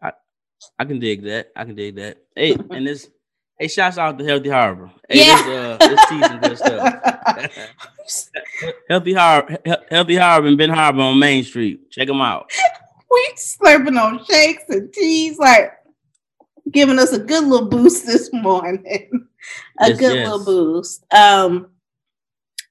[0.00, 0.12] I
[0.78, 1.50] I can dig that.
[1.56, 2.18] I can dig that.
[2.36, 3.10] Hey, and this
[3.58, 4.90] Hey, shouts out to Healthy Harbor.
[5.08, 5.36] Hey, yeah.
[5.36, 7.68] this, uh, this season good stuff.
[8.88, 9.58] Healthy Harbor,
[9.90, 11.90] Healthy Harbor and Ben Harbor on Main Street.
[11.90, 12.50] Check them out.
[13.10, 15.72] We slurping on shakes and teas, like
[16.70, 19.28] giving us a good little boost this morning.
[19.80, 20.28] a yes, good yes.
[20.28, 21.06] little boost.
[21.14, 21.68] Um,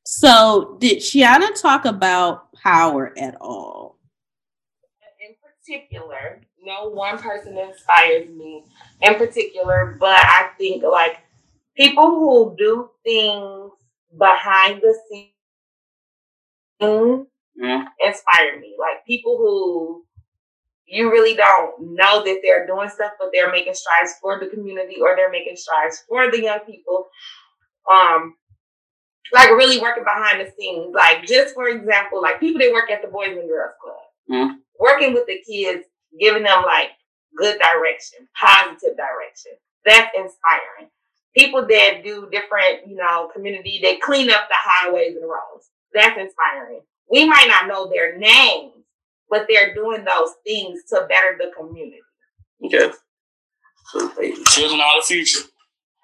[0.04, 3.98] so did Shiana talk about power at all?
[5.20, 8.64] In particular, no one person inspires me
[9.02, 11.18] in particular, but I think like
[11.78, 13.72] people who do things
[14.18, 15.32] behind the scenes
[16.82, 17.88] mm-hmm.
[18.06, 18.76] inspire me.
[18.80, 20.06] Like people who
[20.88, 24.98] you really don't know that they're doing stuff, but they're making strides for the community
[25.02, 27.08] or they're making strides for the young people.
[27.92, 28.36] Um,
[29.34, 30.94] like really working behind the scenes.
[30.94, 33.96] Like just for example, like people that work at the Boys and Girls Club,
[34.32, 34.56] mm-hmm.
[34.80, 35.86] working with the kids
[36.20, 36.90] giving them like
[37.38, 39.52] good direction, positive direction.
[39.86, 40.90] That's inspiring.
[41.36, 45.70] People that do different, you know, community, they clean up the highways and roads.
[45.94, 46.82] That's inspiring.
[47.12, 48.74] We might not know their names,
[49.30, 52.02] but they're doing those things to better the community.
[52.64, 52.92] Okay.
[54.46, 55.42] children are the future.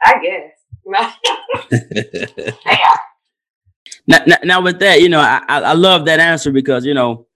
[0.03, 0.51] I guess.
[2.65, 2.95] yeah.
[4.07, 7.27] Now, now, now, with that, you know, I, I love that answer because, you know,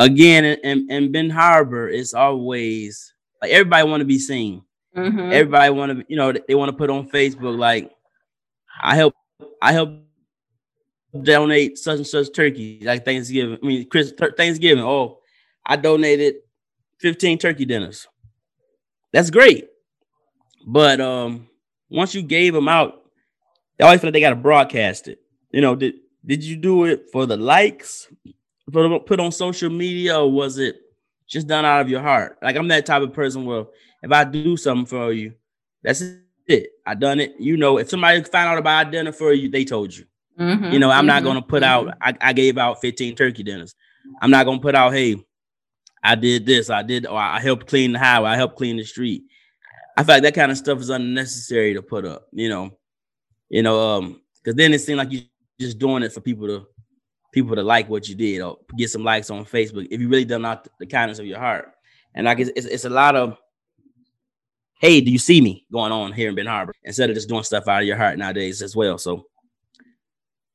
[0.00, 4.62] again, in, in Ben Harbor, it's always like everybody want to be seen.
[4.96, 5.32] Mm-hmm.
[5.32, 7.92] Everybody want to, you know, they want to put on Facebook like,
[8.82, 9.14] I help,
[9.62, 9.94] I help
[11.22, 13.58] donate such and such turkey like Thanksgiving.
[13.62, 14.82] I mean, Chris Thanksgiving.
[14.82, 15.18] Oh,
[15.64, 16.36] I donated
[16.98, 18.08] 15 turkey dinners.
[19.12, 19.68] That's great.
[20.66, 21.48] But um,
[21.90, 23.02] once you gave them out,
[23.76, 25.20] they always feel like they got to broadcast it.
[25.50, 28.08] You know, did did you do it for the likes?
[28.70, 30.80] Put, on social media or was it
[31.26, 32.38] just done out of your heart?
[32.42, 33.66] Like I'm that type of person where
[34.02, 35.34] if I do something for you,
[35.82, 36.02] that's
[36.46, 36.70] it.
[36.86, 37.34] I done it.
[37.38, 40.04] You know, if somebody found out about dinner for you, they told you.
[40.38, 41.88] Mm-hmm, you know, I'm mm-hmm, not gonna put mm-hmm.
[41.88, 41.98] out.
[42.00, 43.74] I, I, gave out 15 turkey dinners.
[44.22, 44.92] I'm not gonna put out.
[44.92, 45.22] Hey,
[46.02, 46.70] I did this.
[46.70, 47.06] I did.
[47.06, 48.30] Or I helped clean the highway.
[48.30, 49.24] I helped clean the street.
[49.96, 52.26] I feel like that kind of stuff is unnecessary to put up.
[52.32, 52.78] You know,
[53.50, 55.22] you know, um, because then it seems like you
[55.60, 56.66] just doing it for people to
[57.32, 60.24] people to like what you did or get some likes on Facebook if you really
[60.24, 61.72] done out the kindness of your heart.
[62.14, 63.38] And like it's, it's, it's, a lot of,
[64.80, 67.44] hey, do you see me going on here in Ben Harbor instead of just doing
[67.44, 68.98] stuff out of your heart nowadays as well.
[68.98, 69.26] So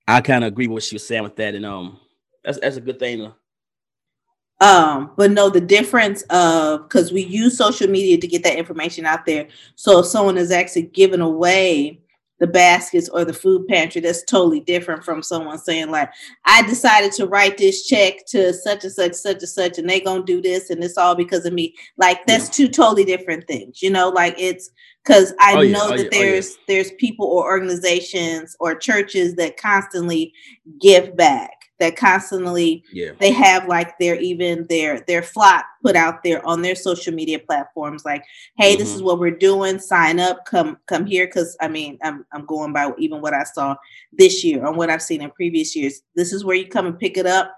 [0.07, 1.99] I kind of agree with what she was saying with that, and um,
[2.43, 3.19] that's that's a good thing.
[3.19, 4.65] To...
[4.65, 9.05] Um, but no, the difference of because we use social media to get that information
[9.05, 9.47] out there.
[9.75, 12.01] So if someone is actually giving away
[12.39, 16.09] the baskets or the food pantry that's totally different from someone saying like
[16.45, 19.99] i decided to write this check to such and such such and such and they
[19.99, 21.73] gonna do this and it's all because of me.
[21.97, 22.65] Like that's yeah.
[22.65, 24.09] two totally different things you know?
[24.09, 24.69] Like it's
[25.03, 25.97] because i oh, know oh, yeah.
[25.97, 30.33] that oh, there's oh, there's people or organizations or churches that constantly
[30.81, 33.11] give back that constantly Yeah.
[33.19, 37.39] they have like their even their their flock put out there on their social media
[37.39, 38.23] platforms like
[38.57, 39.79] hey this is what we're doing.
[39.79, 40.45] Sign up.
[40.45, 41.25] Come come here.
[41.27, 43.75] Because i mean i'm i'm going by even what i saw
[44.13, 46.01] this year or what i've seen in previous years.
[46.15, 47.53] This is where you come and pick it up.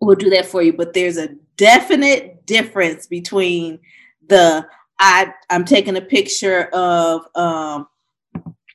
[0.00, 0.72] We'll do that for you.
[0.72, 3.78] But there's a definite difference between
[4.26, 4.66] the
[4.98, 7.86] i i'm taking a picture of um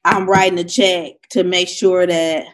[0.05, 2.45] i'm writing a check to make sure that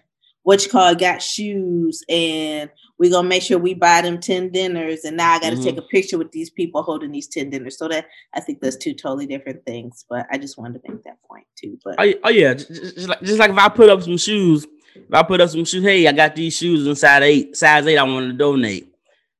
[0.45, 4.51] what you call it got shoes and we're gonna make sure we buy them 10
[4.51, 5.63] dinners and now i got to Mhm.
[5.63, 8.77] take a picture with these people holding these 10 dinners so that i think that's
[8.77, 12.13] two totally different things but i just wanted to make that point too but Oh,
[12.25, 15.23] oh yeah, just, just like just like if I put up some shoes, if I
[15.23, 18.03] put up some shoes, hey, I got these shoes in size eight, size eight, I
[18.03, 18.87] want to donate.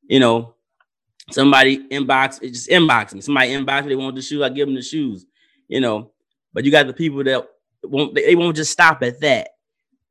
[0.07, 0.55] You know,
[1.31, 3.21] somebody inbox, it just inbox me.
[3.21, 5.25] Somebody inbox me, they want the shoes, I give them the shoes.
[5.67, 6.11] You know,
[6.53, 7.47] but you got the people that
[7.83, 9.49] won't they won't just stop at that.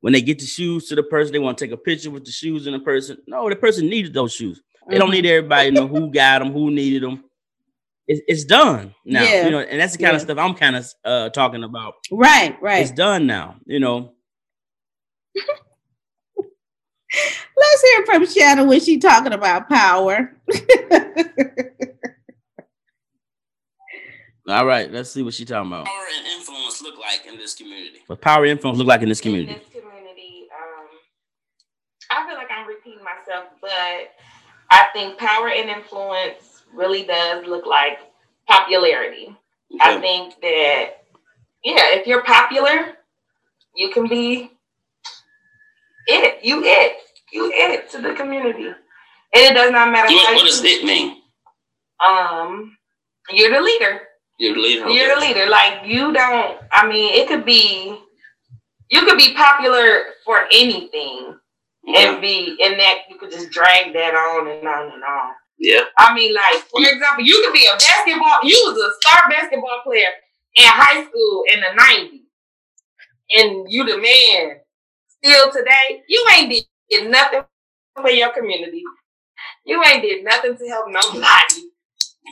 [0.05, 2.25] When they get the shoes to the person, they want to take a picture with
[2.25, 3.17] the shoes and the person.
[3.25, 4.61] No, the person needed those shoes.
[4.87, 5.13] They don't Mhm.
[5.13, 7.23] need everybody to know who got them, who needed them.
[8.07, 9.45] It's, it's done now, Yeah.
[9.45, 10.17] you know, and that's the kind Yeah.
[10.17, 13.55] of stuff I'm kind of uh, talking about right right it's done now.
[13.65, 14.13] You know,
[17.57, 20.39] let's hear from shannon when she talking about power
[24.47, 24.91] all right.
[24.91, 25.85] Let's see what she talking about.
[25.85, 27.99] Power and influence look like in this community.
[28.07, 30.85] What power and influence look like in this in this community, um,
[32.11, 34.11] I feel like I'm repeating myself, but
[34.69, 37.97] I think power and influence really does look like
[38.47, 39.35] popularity.
[39.81, 41.03] I think that,
[41.63, 42.93] yeah, if you're popular,
[43.75, 44.51] you can be
[46.07, 46.43] it.
[46.43, 46.97] You it.
[47.33, 48.67] You it to the community.
[48.67, 48.75] And
[49.33, 51.21] it does not matter What, what does it mean?
[52.05, 52.77] um
[53.31, 54.01] you're the leader.
[54.37, 54.89] You're the leader.
[54.89, 55.49] You're the leader.
[55.49, 56.57] Like you don't.
[56.71, 57.97] I mean, it could be.
[58.91, 61.35] You could be popular for anything
[61.87, 62.07] Okay.
[62.07, 62.99] and be in that.
[63.09, 65.33] You could just drag that on and on and on.
[65.59, 65.83] Yeah.
[65.97, 68.39] I mean, like for example, you could be a basketball.
[68.43, 70.09] You was a star basketball player
[70.55, 72.21] in high school in the '90s,
[73.37, 74.57] and you the man.
[75.23, 77.41] Still today, you ain't did, nothing
[77.95, 78.83] for your community.
[79.65, 81.63] You ain't did nothing to help nobody.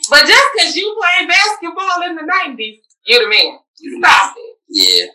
[0.10, 3.60] But just because you played basketball in the '90s, you the man.
[3.80, 4.12] You the man.
[4.12, 4.58] Stop it.
[4.70, 5.06] Yeah.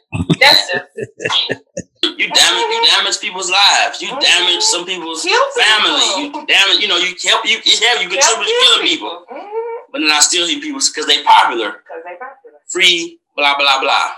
[0.40, 1.62] That's just
[2.18, 4.02] You damage you damage people's lives.
[4.02, 6.02] You damage some people's family.
[6.18, 9.24] You damage, you know, you help you help you contribute to killing people.
[9.30, 9.58] Mhm.
[9.92, 11.84] But then I still hear people because they popular.
[11.86, 12.58] Cause they popular.
[12.68, 14.12] Free, blah blah blah.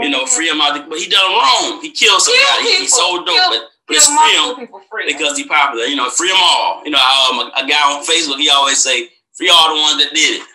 [0.00, 1.78] You know, free him out the, but he done wrong.
[1.80, 2.66] He killed somebody.
[2.66, 4.68] He, he sold dope, but, but it's free him
[5.06, 5.84] because he popular.
[5.84, 6.82] You know, free them all.
[6.84, 10.02] You know, um, a, a guy on Facebook, he always say, free all the ones
[10.02, 10.46] that did it.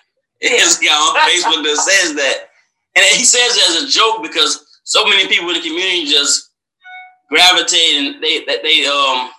[0.41, 2.49] There's a guy on Facebook that says that.
[2.95, 6.50] And he says it as a joke because so many people in the community just
[7.31, 9.29] gravitate and they that they um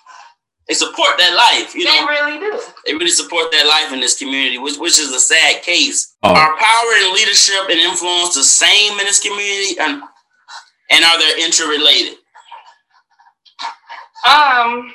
[0.68, 2.06] they support that life, you they know.
[2.06, 2.60] really do.
[2.86, 6.14] They really support that life in this community, which which is a sad case.
[6.22, 6.30] Oh.
[6.30, 10.02] Are power and leadership and influence the same in this community and
[10.90, 12.18] and are they interrelated?
[14.26, 14.92] Um.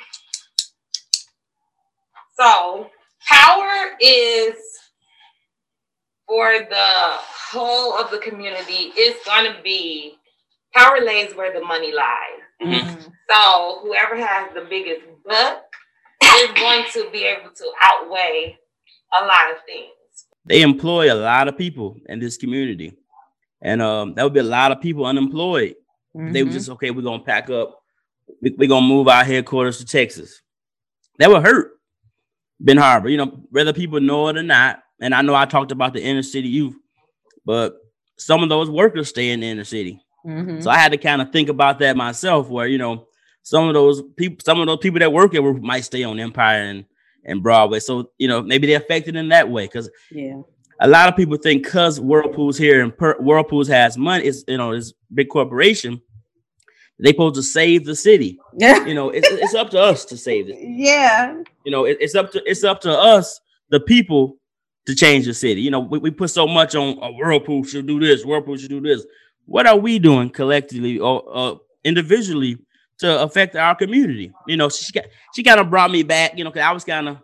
[2.38, 2.90] So
[3.26, 4.54] power is
[6.26, 6.88] for the
[7.50, 8.92] whole of the community.
[8.96, 10.16] It's going to be
[10.74, 12.47] power lays where the money lies.
[12.62, 13.12] Mhm.
[13.30, 15.64] So whoever has the biggest buck
[16.22, 18.58] is going to be able to outweigh
[19.20, 19.92] a lot of things.
[20.44, 22.96] They employ a lot of people in this community,
[23.62, 25.74] and um, that would be a lot of people unemployed.
[26.32, 26.90] They were just okay.
[26.90, 27.74] We're gonna pack up.
[28.42, 30.42] we- We're gonna move our headquarters to Texas.
[31.18, 31.72] That would hurt
[32.60, 33.08] Ben Harbor.
[33.08, 34.82] You know, whether people know it or not.
[35.00, 36.74] And I know I talked about the inner city youth,
[37.44, 37.76] but
[38.18, 40.00] some of those workers stay in the inner city.
[40.26, 40.62] Mhm.
[40.62, 43.06] So I had to kind of think about that myself, where you know
[43.42, 46.62] some of those people, some of those people that work there might stay on Empire
[46.62, 46.84] and
[47.24, 47.80] and Broadway.
[47.80, 50.40] So you know maybe they're affected in that way because yeah
[50.80, 54.56] a lot of people think because Whirlpool's here and per, Whirlpool's has money, it's you
[54.58, 56.00] know this big corporation,
[57.00, 58.38] they supposed to save the city.
[58.58, 60.56] yeah You know, it's, it's up to us to save it.
[60.60, 64.36] yeah You know, it, it's up to it's up to us, the people,
[64.86, 65.60] to change the city.
[65.60, 68.70] You know, we, we put so much on uh, Whirlpool should do this, Whirlpool should
[68.70, 69.04] do this.
[69.48, 72.58] What are we doing collectively or uh, individually
[72.98, 74.30] to affect our community?
[74.46, 76.36] You know, she got she kind of brought me back.
[76.36, 77.18] You know, because I was kind of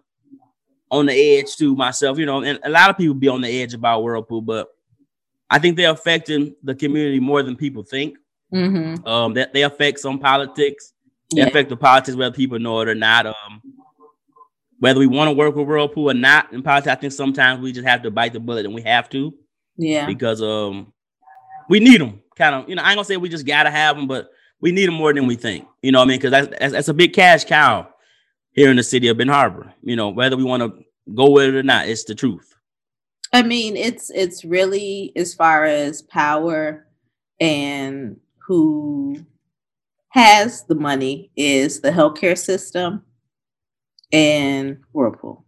[0.91, 2.19] on the edge to myself.
[2.19, 4.69] You know, and a lot of people be on the edge about Whirlpool, but
[5.51, 8.17] I think they're affecting the community more than people think.
[8.53, 9.07] Mhm.
[9.07, 10.95] Um, that they affect some politics.
[11.35, 11.49] They Yeah.
[11.49, 13.27] affect the politics whether people know it or not.
[13.27, 13.61] Um,
[14.81, 17.73] whether we want to work with Whirlpool or not in politics, I think sometimes we
[17.73, 19.35] just have to bite the bullet and we have to
[19.77, 20.93] yeah because um
[21.69, 22.21] we need them.
[22.37, 24.73] Kind of, you know, I ain't gonna say we just gotta have them, but we
[24.73, 25.67] need them more than we think.
[25.83, 26.19] You know what I mean?
[26.19, 27.89] Because that's, that's, that's a big cash cow
[28.53, 29.73] here in the city of Ben Harbor.
[29.83, 30.85] You know, whether we want to
[31.15, 32.55] go with it or not, it's the truth.
[33.33, 36.87] I mean, it's it's really as far as power
[37.41, 39.25] and who
[40.11, 43.03] has the money is the healthcare system
[44.13, 45.45] and Whirlpool.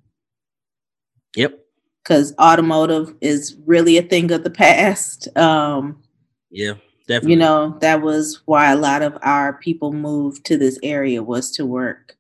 [1.36, 1.60] Yep.
[2.02, 5.28] Because automotive is really a thing of the past.
[5.36, 6.02] Um,
[6.50, 6.74] yeah,
[7.06, 7.32] definitely.
[7.32, 11.50] You know, that was why a lot of our people moved to this area was
[11.52, 12.16] to work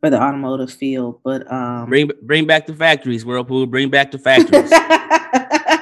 [0.00, 1.20] for the automotive field.
[1.24, 3.66] But um, bring bring back the factories, Whirlpool.
[3.66, 4.70] Bring back the factories.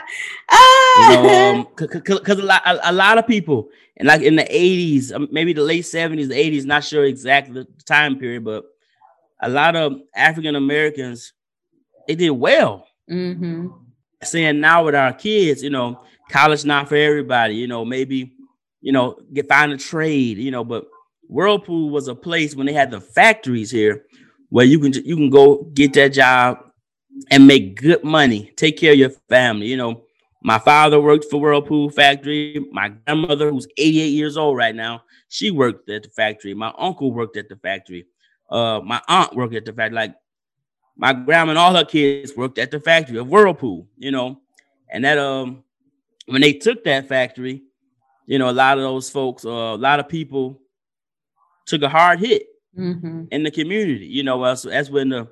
[0.99, 4.47] you know, um, because a lot a, a, lot of people, and like in the
[4.55, 8.65] eighties, um, maybe the late seventies, the eighties, not sure exactly the time period, but
[9.43, 11.33] a lot of African Americans
[12.07, 12.87] they did well.
[13.11, 13.69] Mm-hmm.
[14.23, 17.55] Saying now with our kids, you know, college not for everybody.
[17.57, 18.33] You know, maybe
[18.81, 20.39] you know get find a trade.
[20.39, 20.87] You know, but
[21.29, 24.05] Whirlpool was a place when they had the factories here
[24.51, 26.59] where you can you can go get that job
[27.31, 29.67] and make good money, take care of your family.
[29.67, 30.05] You know,
[30.43, 32.65] my father worked for Whirlpool factory.
[32.71, 36.55] My grandmother, who's 88 years old right now, she worked at the factory.
[36.55, 38.07] My uncle worked at the factory.
[38.51, 39.97] Uh, my aunt worked at the factory.
[39.97, 40.15] Like
[40.97, 44.41] my grandma and all her kids worked at the factory of Whirlpool, you know.
[44.91, 45.65] And that um
[46.27, 47.63] when they took that factory,
[48.27, 50.61] you know, a lot of those folks, uh, a lot of people
[51.67, 52.47] took a hard hit
[52.79, 53.25] mm-hmm.
[53.31, 54.07] in the community.
[54.07, 55.29] You know, that's, that's when the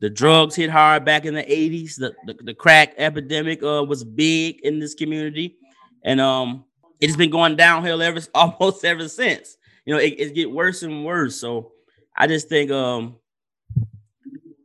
[0.00, 1.96] the drugs hit hard back in the 80s.
[1.96, 5.56] The, the, the crack epidemic uh, was big in this community.
[6.02, 6.64] And um
[7.00, 9.56] it's been going downhill ever almost ever since.
[9.84, 11.36] You know, it, it get worse and worse.
[11.36, 11.72] So
[12.16, 13.16] I just think um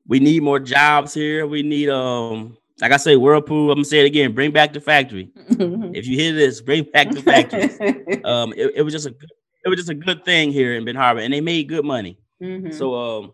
[0.07, 1.45] we need more jobs here.
[1.45, 3.71] We need um like I say, Whirlpool.
[3.71, 4.33] I'm gonna say it again.
[4.33, 5.31] Bring back the factory.
[5.35, 8.23] if you hear this, bring back the factory.
[8.23, 9.15] um, it, it, was just a
[9.63, 12.19] it was just a good thing here in Ben Harbor, and they made good money.
[12.41, 12.71] Mm-hmm.
[12.71, 13.33] So um,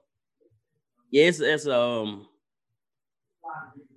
[1.10, 2.28] yeah, it's, it's um,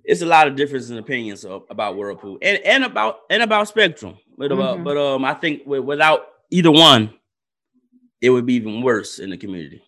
[0.03, 4.17] it's a lot of difference in opinions about Whirlpool and and about and about Spectrum.
[4.37, 4.83] But mm-hmm.
[4.83, 7.13] but um, I think without either one,
[8.21, 9.83] it would be even worse in the community.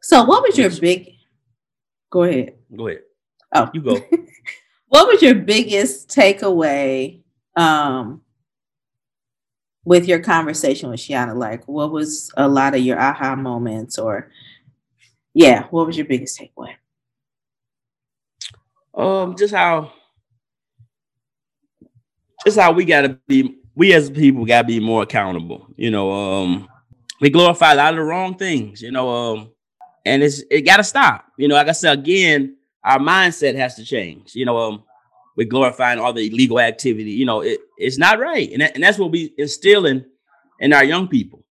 [0.00, 1.08] So, what was your big?
[2.10, 2.54] Go ahead.
[2.76, 3.02] Go ahead.
[3.52, 3.94] Oh, you go.
[4.88, 7.20] what was your biggest takeaway
[7.56, 8.22] um,
[9.84, 11.36] with your conversation with Shiana?
[11.36, 14.30] Like, what was a lot of your aha moments, or
[15.34, 16.74] yeah, what was your biggest takeaway?
[18.94, 19.92] Um, just how,
[22.44, 23.58] just how we gotta be.
[23.74, 25.66] We as people gotta be more accountable.
[25.76, 26.68] You know, um,
[27.20, 28.82] we glorify a lot of the wrong things.
[28.82, 29.52] You know, um,
[30.04, 31.26] and it's it got to stop.
[31.36, 34.34] You know, like I said again, our mindset has to change.
[34.34, 34.84] You know, um,
[35.36, 37.12] we're glorifying all the illegal activity.
[37.12, 40.04] You know, it, it's not right, and that, and that's what we instilling
[40.58, 41.44] in our young people.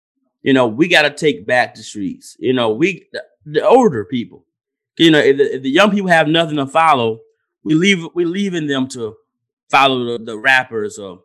[0.43, 2.37] You know, we got to take back the streets.
[2.39, 4.47] You know, we the, the older people.
[4.99, 7.21] You know, if the, if the, young people have nothing to follow,
[7.65, 9.17] we leave we leaving them to
[9.71, 11.23] follow the, the rappers or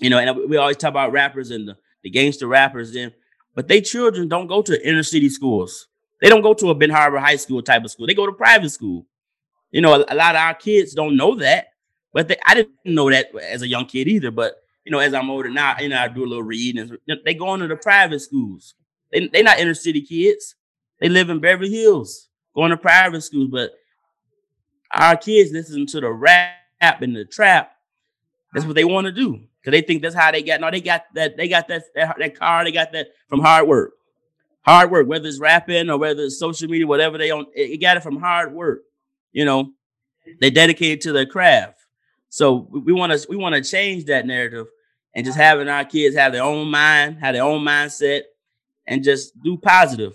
[0.00, 3.12] you know, and we always talk about rappers and the, the gangster rappers then,
[3.54, 5.86] but they children don't go to inner city schools.
[6.20, 8.06] They don't go to a Ben Harbor High School type of school.
[8.06, 9.06] They go to private school.
[9.74, 11.72] You know, a, a lot of our kids don't know that,
[12.12, 14.30] but they, I didn't know that as a young kid either.
[14.30, 14.54] But
[14.84, 16.96] you know, as I'm older now, you know, I do a little reading.
[17.24, 18.74] They go into the private schools.
[19.12, 20.54] They they not inner city kids.
[21.00, 23.48] They live in Beverly Hills, going to private schools.
[23.50, 23.72] But
[24.92, 27.72] our kids listen to the rap and the trap.
[28.52, 30.60] That's what they want to do because they think that's how they got.
[30.60, 31.36] No, they got that.
[31.36, 32.62] They got that, that that car.
[32.62, 33.94] They got that from hard work
[34.64, 37.98] hard work, whether it's rapping or whether it's social media, whatever they own, it, got
[37.98, 38.82] it from hard work.
[39.34, 39.72] You know,
[40.40, 41.78] they dedicated to their craft.
[42.30, 44.66] So we want to we want to change that narrative
[45.14, 48.22] and just having our kids have their own mind, have their own mindset,
[48.86, 50.14] and just do positive.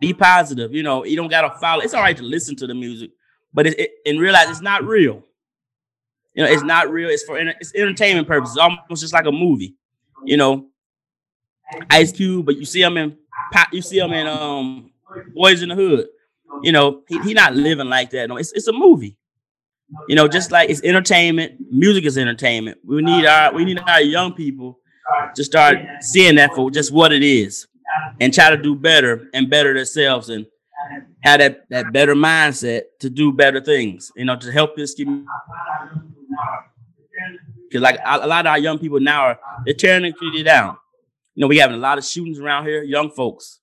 [0.00, 0.74] Be positive.
[0.74, 1.82] You know, you don't gotta follow.
[1.82, 3.12] It's all right to listen to the music,
[3.54, 5.22] but it, it, and realize it's not real.
[6.34, 7.08] You know, it's not real.
[7.08, 8.58] It's for it's entertainment purposes.
[8.58, 9.74] Almost just like a movie.
[10.24, 10.66] You know,
[11.90, 13.16] Ice Cube, but you see him in
[13.72, 14.90] you see him in um
[15.34, 16.08] Boys in the Hood.
[16.62, 18.28] You know, he, he not living like that.
[18.28, 19.16] No, it's it's a movie.
[20.08, 22.78] You know, just like it's entertainment, music is entertainment.
[22.84, 24.78] We need our we need our young people
[25.34, 27.66] to start seeing that for just what it is
[28.20, 30.46] and try to do better and better themselves and
[31.22, 35.26] have that, that better mindset to do better things, you know, to help this community.
[37.68, 40.76] Because like a lot of our young people now are they're tearing the community down.
[41.34, 43.60] You know, we having a lot of shootings around here, young folks.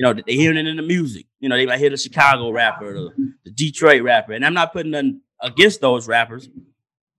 [0.00, 1.26] You know, they hearing it in the music.
[1.40, 4.32] You know, they might hear the Chicago rapper, the, the Detroit rapper.
[4.32, 6.48] And I'm not putting nothing against those rappers,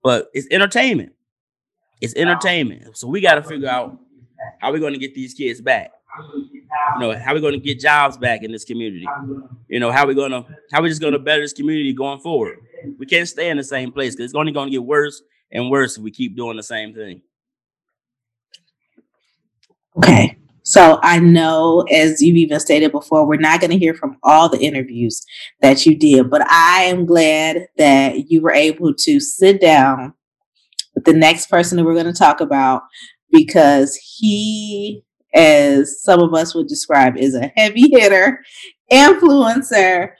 [0.02, 1.12] but it's entertainment.
[2.00, 2.98] It's entertainment.
[2.98, 3.96] So we got to figure out
[4.60, 5.92] How we're going to get these kids back?
[6.96, 9.06] You know, how we're going to get jobs back in this community?
[9.68, 12.20] You know, how we're going to how we're just going to better this community going
[12.20, 12.58] forward?
[12.98, 15.22] We can't stay in the same place because it's only going to get worse
[15.52, 17.22] and worse if we keep doing the same thing.
[19.96, 20.38] Okay.
[20.64, 24.48] So I know, as you've even stated before, we're not going to hear from all
[24.48, 25.24] the interviews
[25.60, 30.14] that you did, but I am glad that you were able to sit down
[30.94, 32.82] with the next person that we're going to talk about
[33.32, 35.02] because he,
[35.34, 38.40] as some of us would describe, is a heavy hitter,
[38.92, 40.10] influencer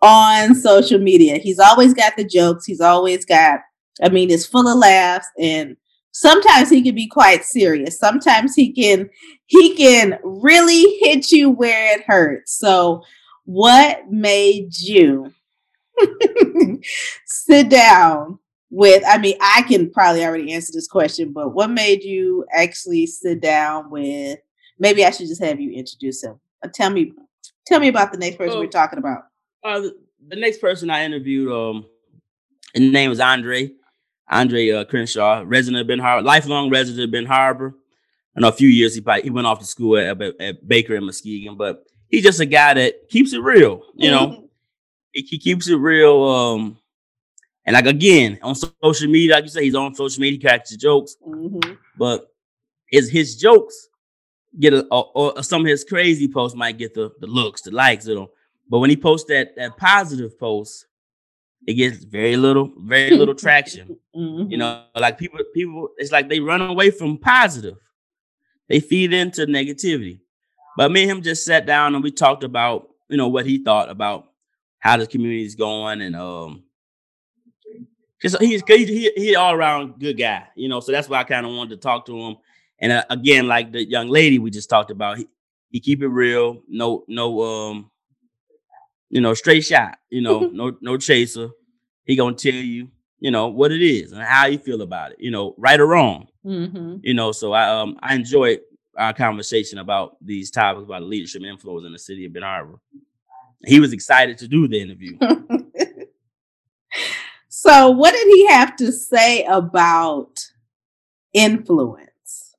[0.00, 1.38] on social media.
[1.38, 2.66] He's always got the jokes.
[2.66, 3.60] He's always got,
[4.02, 5.76] I mean, it's full of laughs and
[6.12, 7.98] sometimes he can be quite serious.
[7.98, 9.08] Sometimes he can
[9.46, 12.58] he can really hit you where it hurts.
[12.58, 13.02] So
[13.44, 15.32] what made you
[17.26, 18.38] sit down
[18.70, 23.06] with I mean I can probably already answer this question, but what made you actually
[23.06, 24.38] sit down with
[24.78, 26.38] maybe I should just have you introduce him.
[26.62, 27.12] Uh, tell me
[27.66, 29.24] tell me about the next person we're talking about.
[29.64, 29.96] Uh, the,
[30.28, 31.86] the next person I interviewed um
[32.74, 33.72] his name was Andre.
[34.30, 37.74] Andre uh, Crenshaw, resident of Ben Harbor, lifelong resident of Ben Harbor.
[38.36, 40.94] I know a few years he probably, he went off to school at, at, Baker
[40.94, 43.82] and Muskegon, but he's just a guy that keeps it real.
[43.94, 44.50] You know,
[45.12, 46.22] he, he, keeps it real.
[46.22, 46.78] Um,
[47.64, 50.74] and like again on social media, like you say, he's on social media, he cracks
[50.76, 51.72] jokes, mm-hmm.
[51.98, 52.28] but
[52.90, 53.88] his his jokes
[54.58, 57.70] get a, or, or, some of his crazy posts might get the the looks, the
[57.70, 58.30] likes, you know.
[58.68, 60.86] But when he posts that that positive post,
[61.66, 63.98] it gets very little, very little traction.
[64.16, 64.50] Mm-hmm.
[64.50, 67.76] You know, like people, people, it's like they run away from positive.
[68.68, 70.20] They feed into negativity.
[70.76, 73.62] But me and him just sat down and we talked about, you know, what he
[73.62, 74.28] thought about
[74.78, 76.62] how the community is going and um
[78.22, 80.80] just he's he, he, all around good guy, you know.
[80.80, 82.36] So that's why I kind of wanted to talk to him.
[82.80, 85.28] And uh, again, like the young lady we just talked about, he,
[85.70, 87.90] he keep it real, no no um
[89.10, 91.50] you know, straight shot, you know, no no chaser.
[92.04, 92.88] He gonna tell you,
[93.20, 95.86] you know, what it is and how you feel about it, you know, right or
[95.86, 96.28] wrong.
[96.44, 96.96] Mm-hmm.
[97.02, 98.60] You know, so I um I enjoyed
[98.96, 102.80] our conversation about these topics about leadership influence in the city of Ben Harbor.
[103.64, 105.18] He was excited to do the interview.
[107.48, 110.40] so, what did he have to say about
[111.32, 112.54] influence?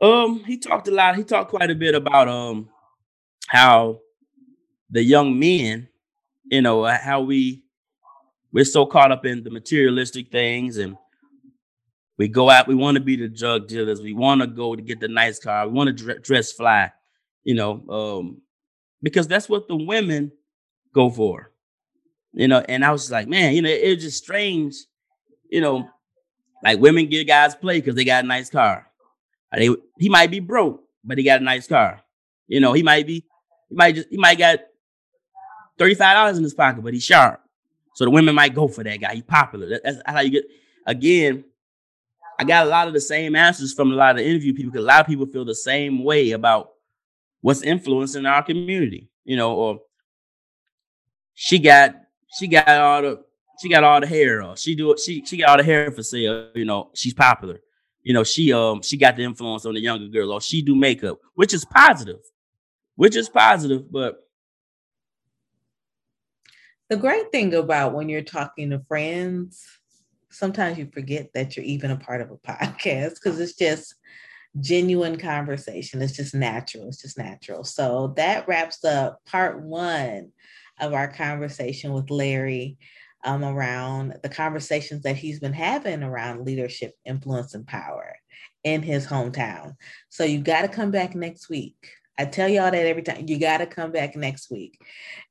[0.00, 1.16] Um, he talked a lot.
[1.16, 2.69] He talked quite a bit about um
[3.50, 3.98] how
[4.90, 5.88] the young men,
[6.44, 7.64] you know, uh, how we
[8.52, 10.96] we're so caught up in the materialistic things and
[12.16, 14.82] we go out, we want to be the drug dealers, we want to go to
[14.82, 16.92] get the nice car, we want to dress fly,
[17.42, 18.40] you know, um,
[19.02, 20.30] because that's what the women
[20.94, 21.50] go for,
[22.32, 22.64] you know.
[22.68, 24.76] And I was like, man, you know, it's just strange,
[25.50, 25.88] you know,
[26.62, 28.86] like women get guys play because they got a nice car.
[29.52, 32.00] They, he might be broke, but he got a nice car.
[32.46, 33.24] You know, he might be
[33.70, 34.58] he might just he might got
[35.78, 37.40] thirty five dollars in his pocket, but he's sharp.
[37.94, 39.14] So the women might go for that guy.
[39.14, 39.80] He's popular.
[39.82, 40.44] That's how you get.
[40.86, 41.44] Again,
[42.38, 44.72] I got a lot of the same answers from a lot of the interview people
[44.72, 46.70] because a lot of people feel the same way about
[47.40, 49.08] what's influencing our community.
[49.24, 49.80] You know, or
[51.34, 51.94] she got
[52.38, 53.24] she got all the
[53.60, 54.42] she got all the hair.
[54.42, 54.96] Or she do.
[54.96, 56.50] She she got all the hair for sale.
[56.54, 57.60] You know, she's popular.
[58.02, 60.32] You know, she um she got the influence on the younger girl.
[60.32, 62.20] Or she do makeup, which is positive
[63.00, 64.28] which is positive, but
[66.90, 69.66] the great thing about when you're talking to friends,
[70.28, 73.94] sometimes you forget that you're even a part of a podcast because it's just
[74.60, 76.02] genuine conversation.
[76.02, 76.88] It's just natural.
[76.88, 77.64] It's just natural.
[77.64, 80.30] So that wraps up part one
[80.78, 82.76] of our conversation with Larry
[83.24, 88.14] um, around the conversations that he's been having around leadership, influence, and power
[88.62, 89.76] in his hometown.
[90.10, 93.24] So you've got to come back next week I tell y'all that every time.
[93.26, 94.78] You got to come back next week.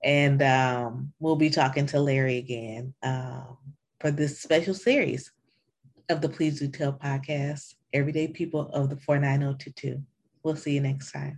[0.03, 3.57] And um, we'll be talking to Larry again um,
[3.99, 5.31] for this special series
[6.09, 10.01] of the Please Do Tell podcast, Everyday People of the 49022.
[10.41, 11.37] We'll see you next time.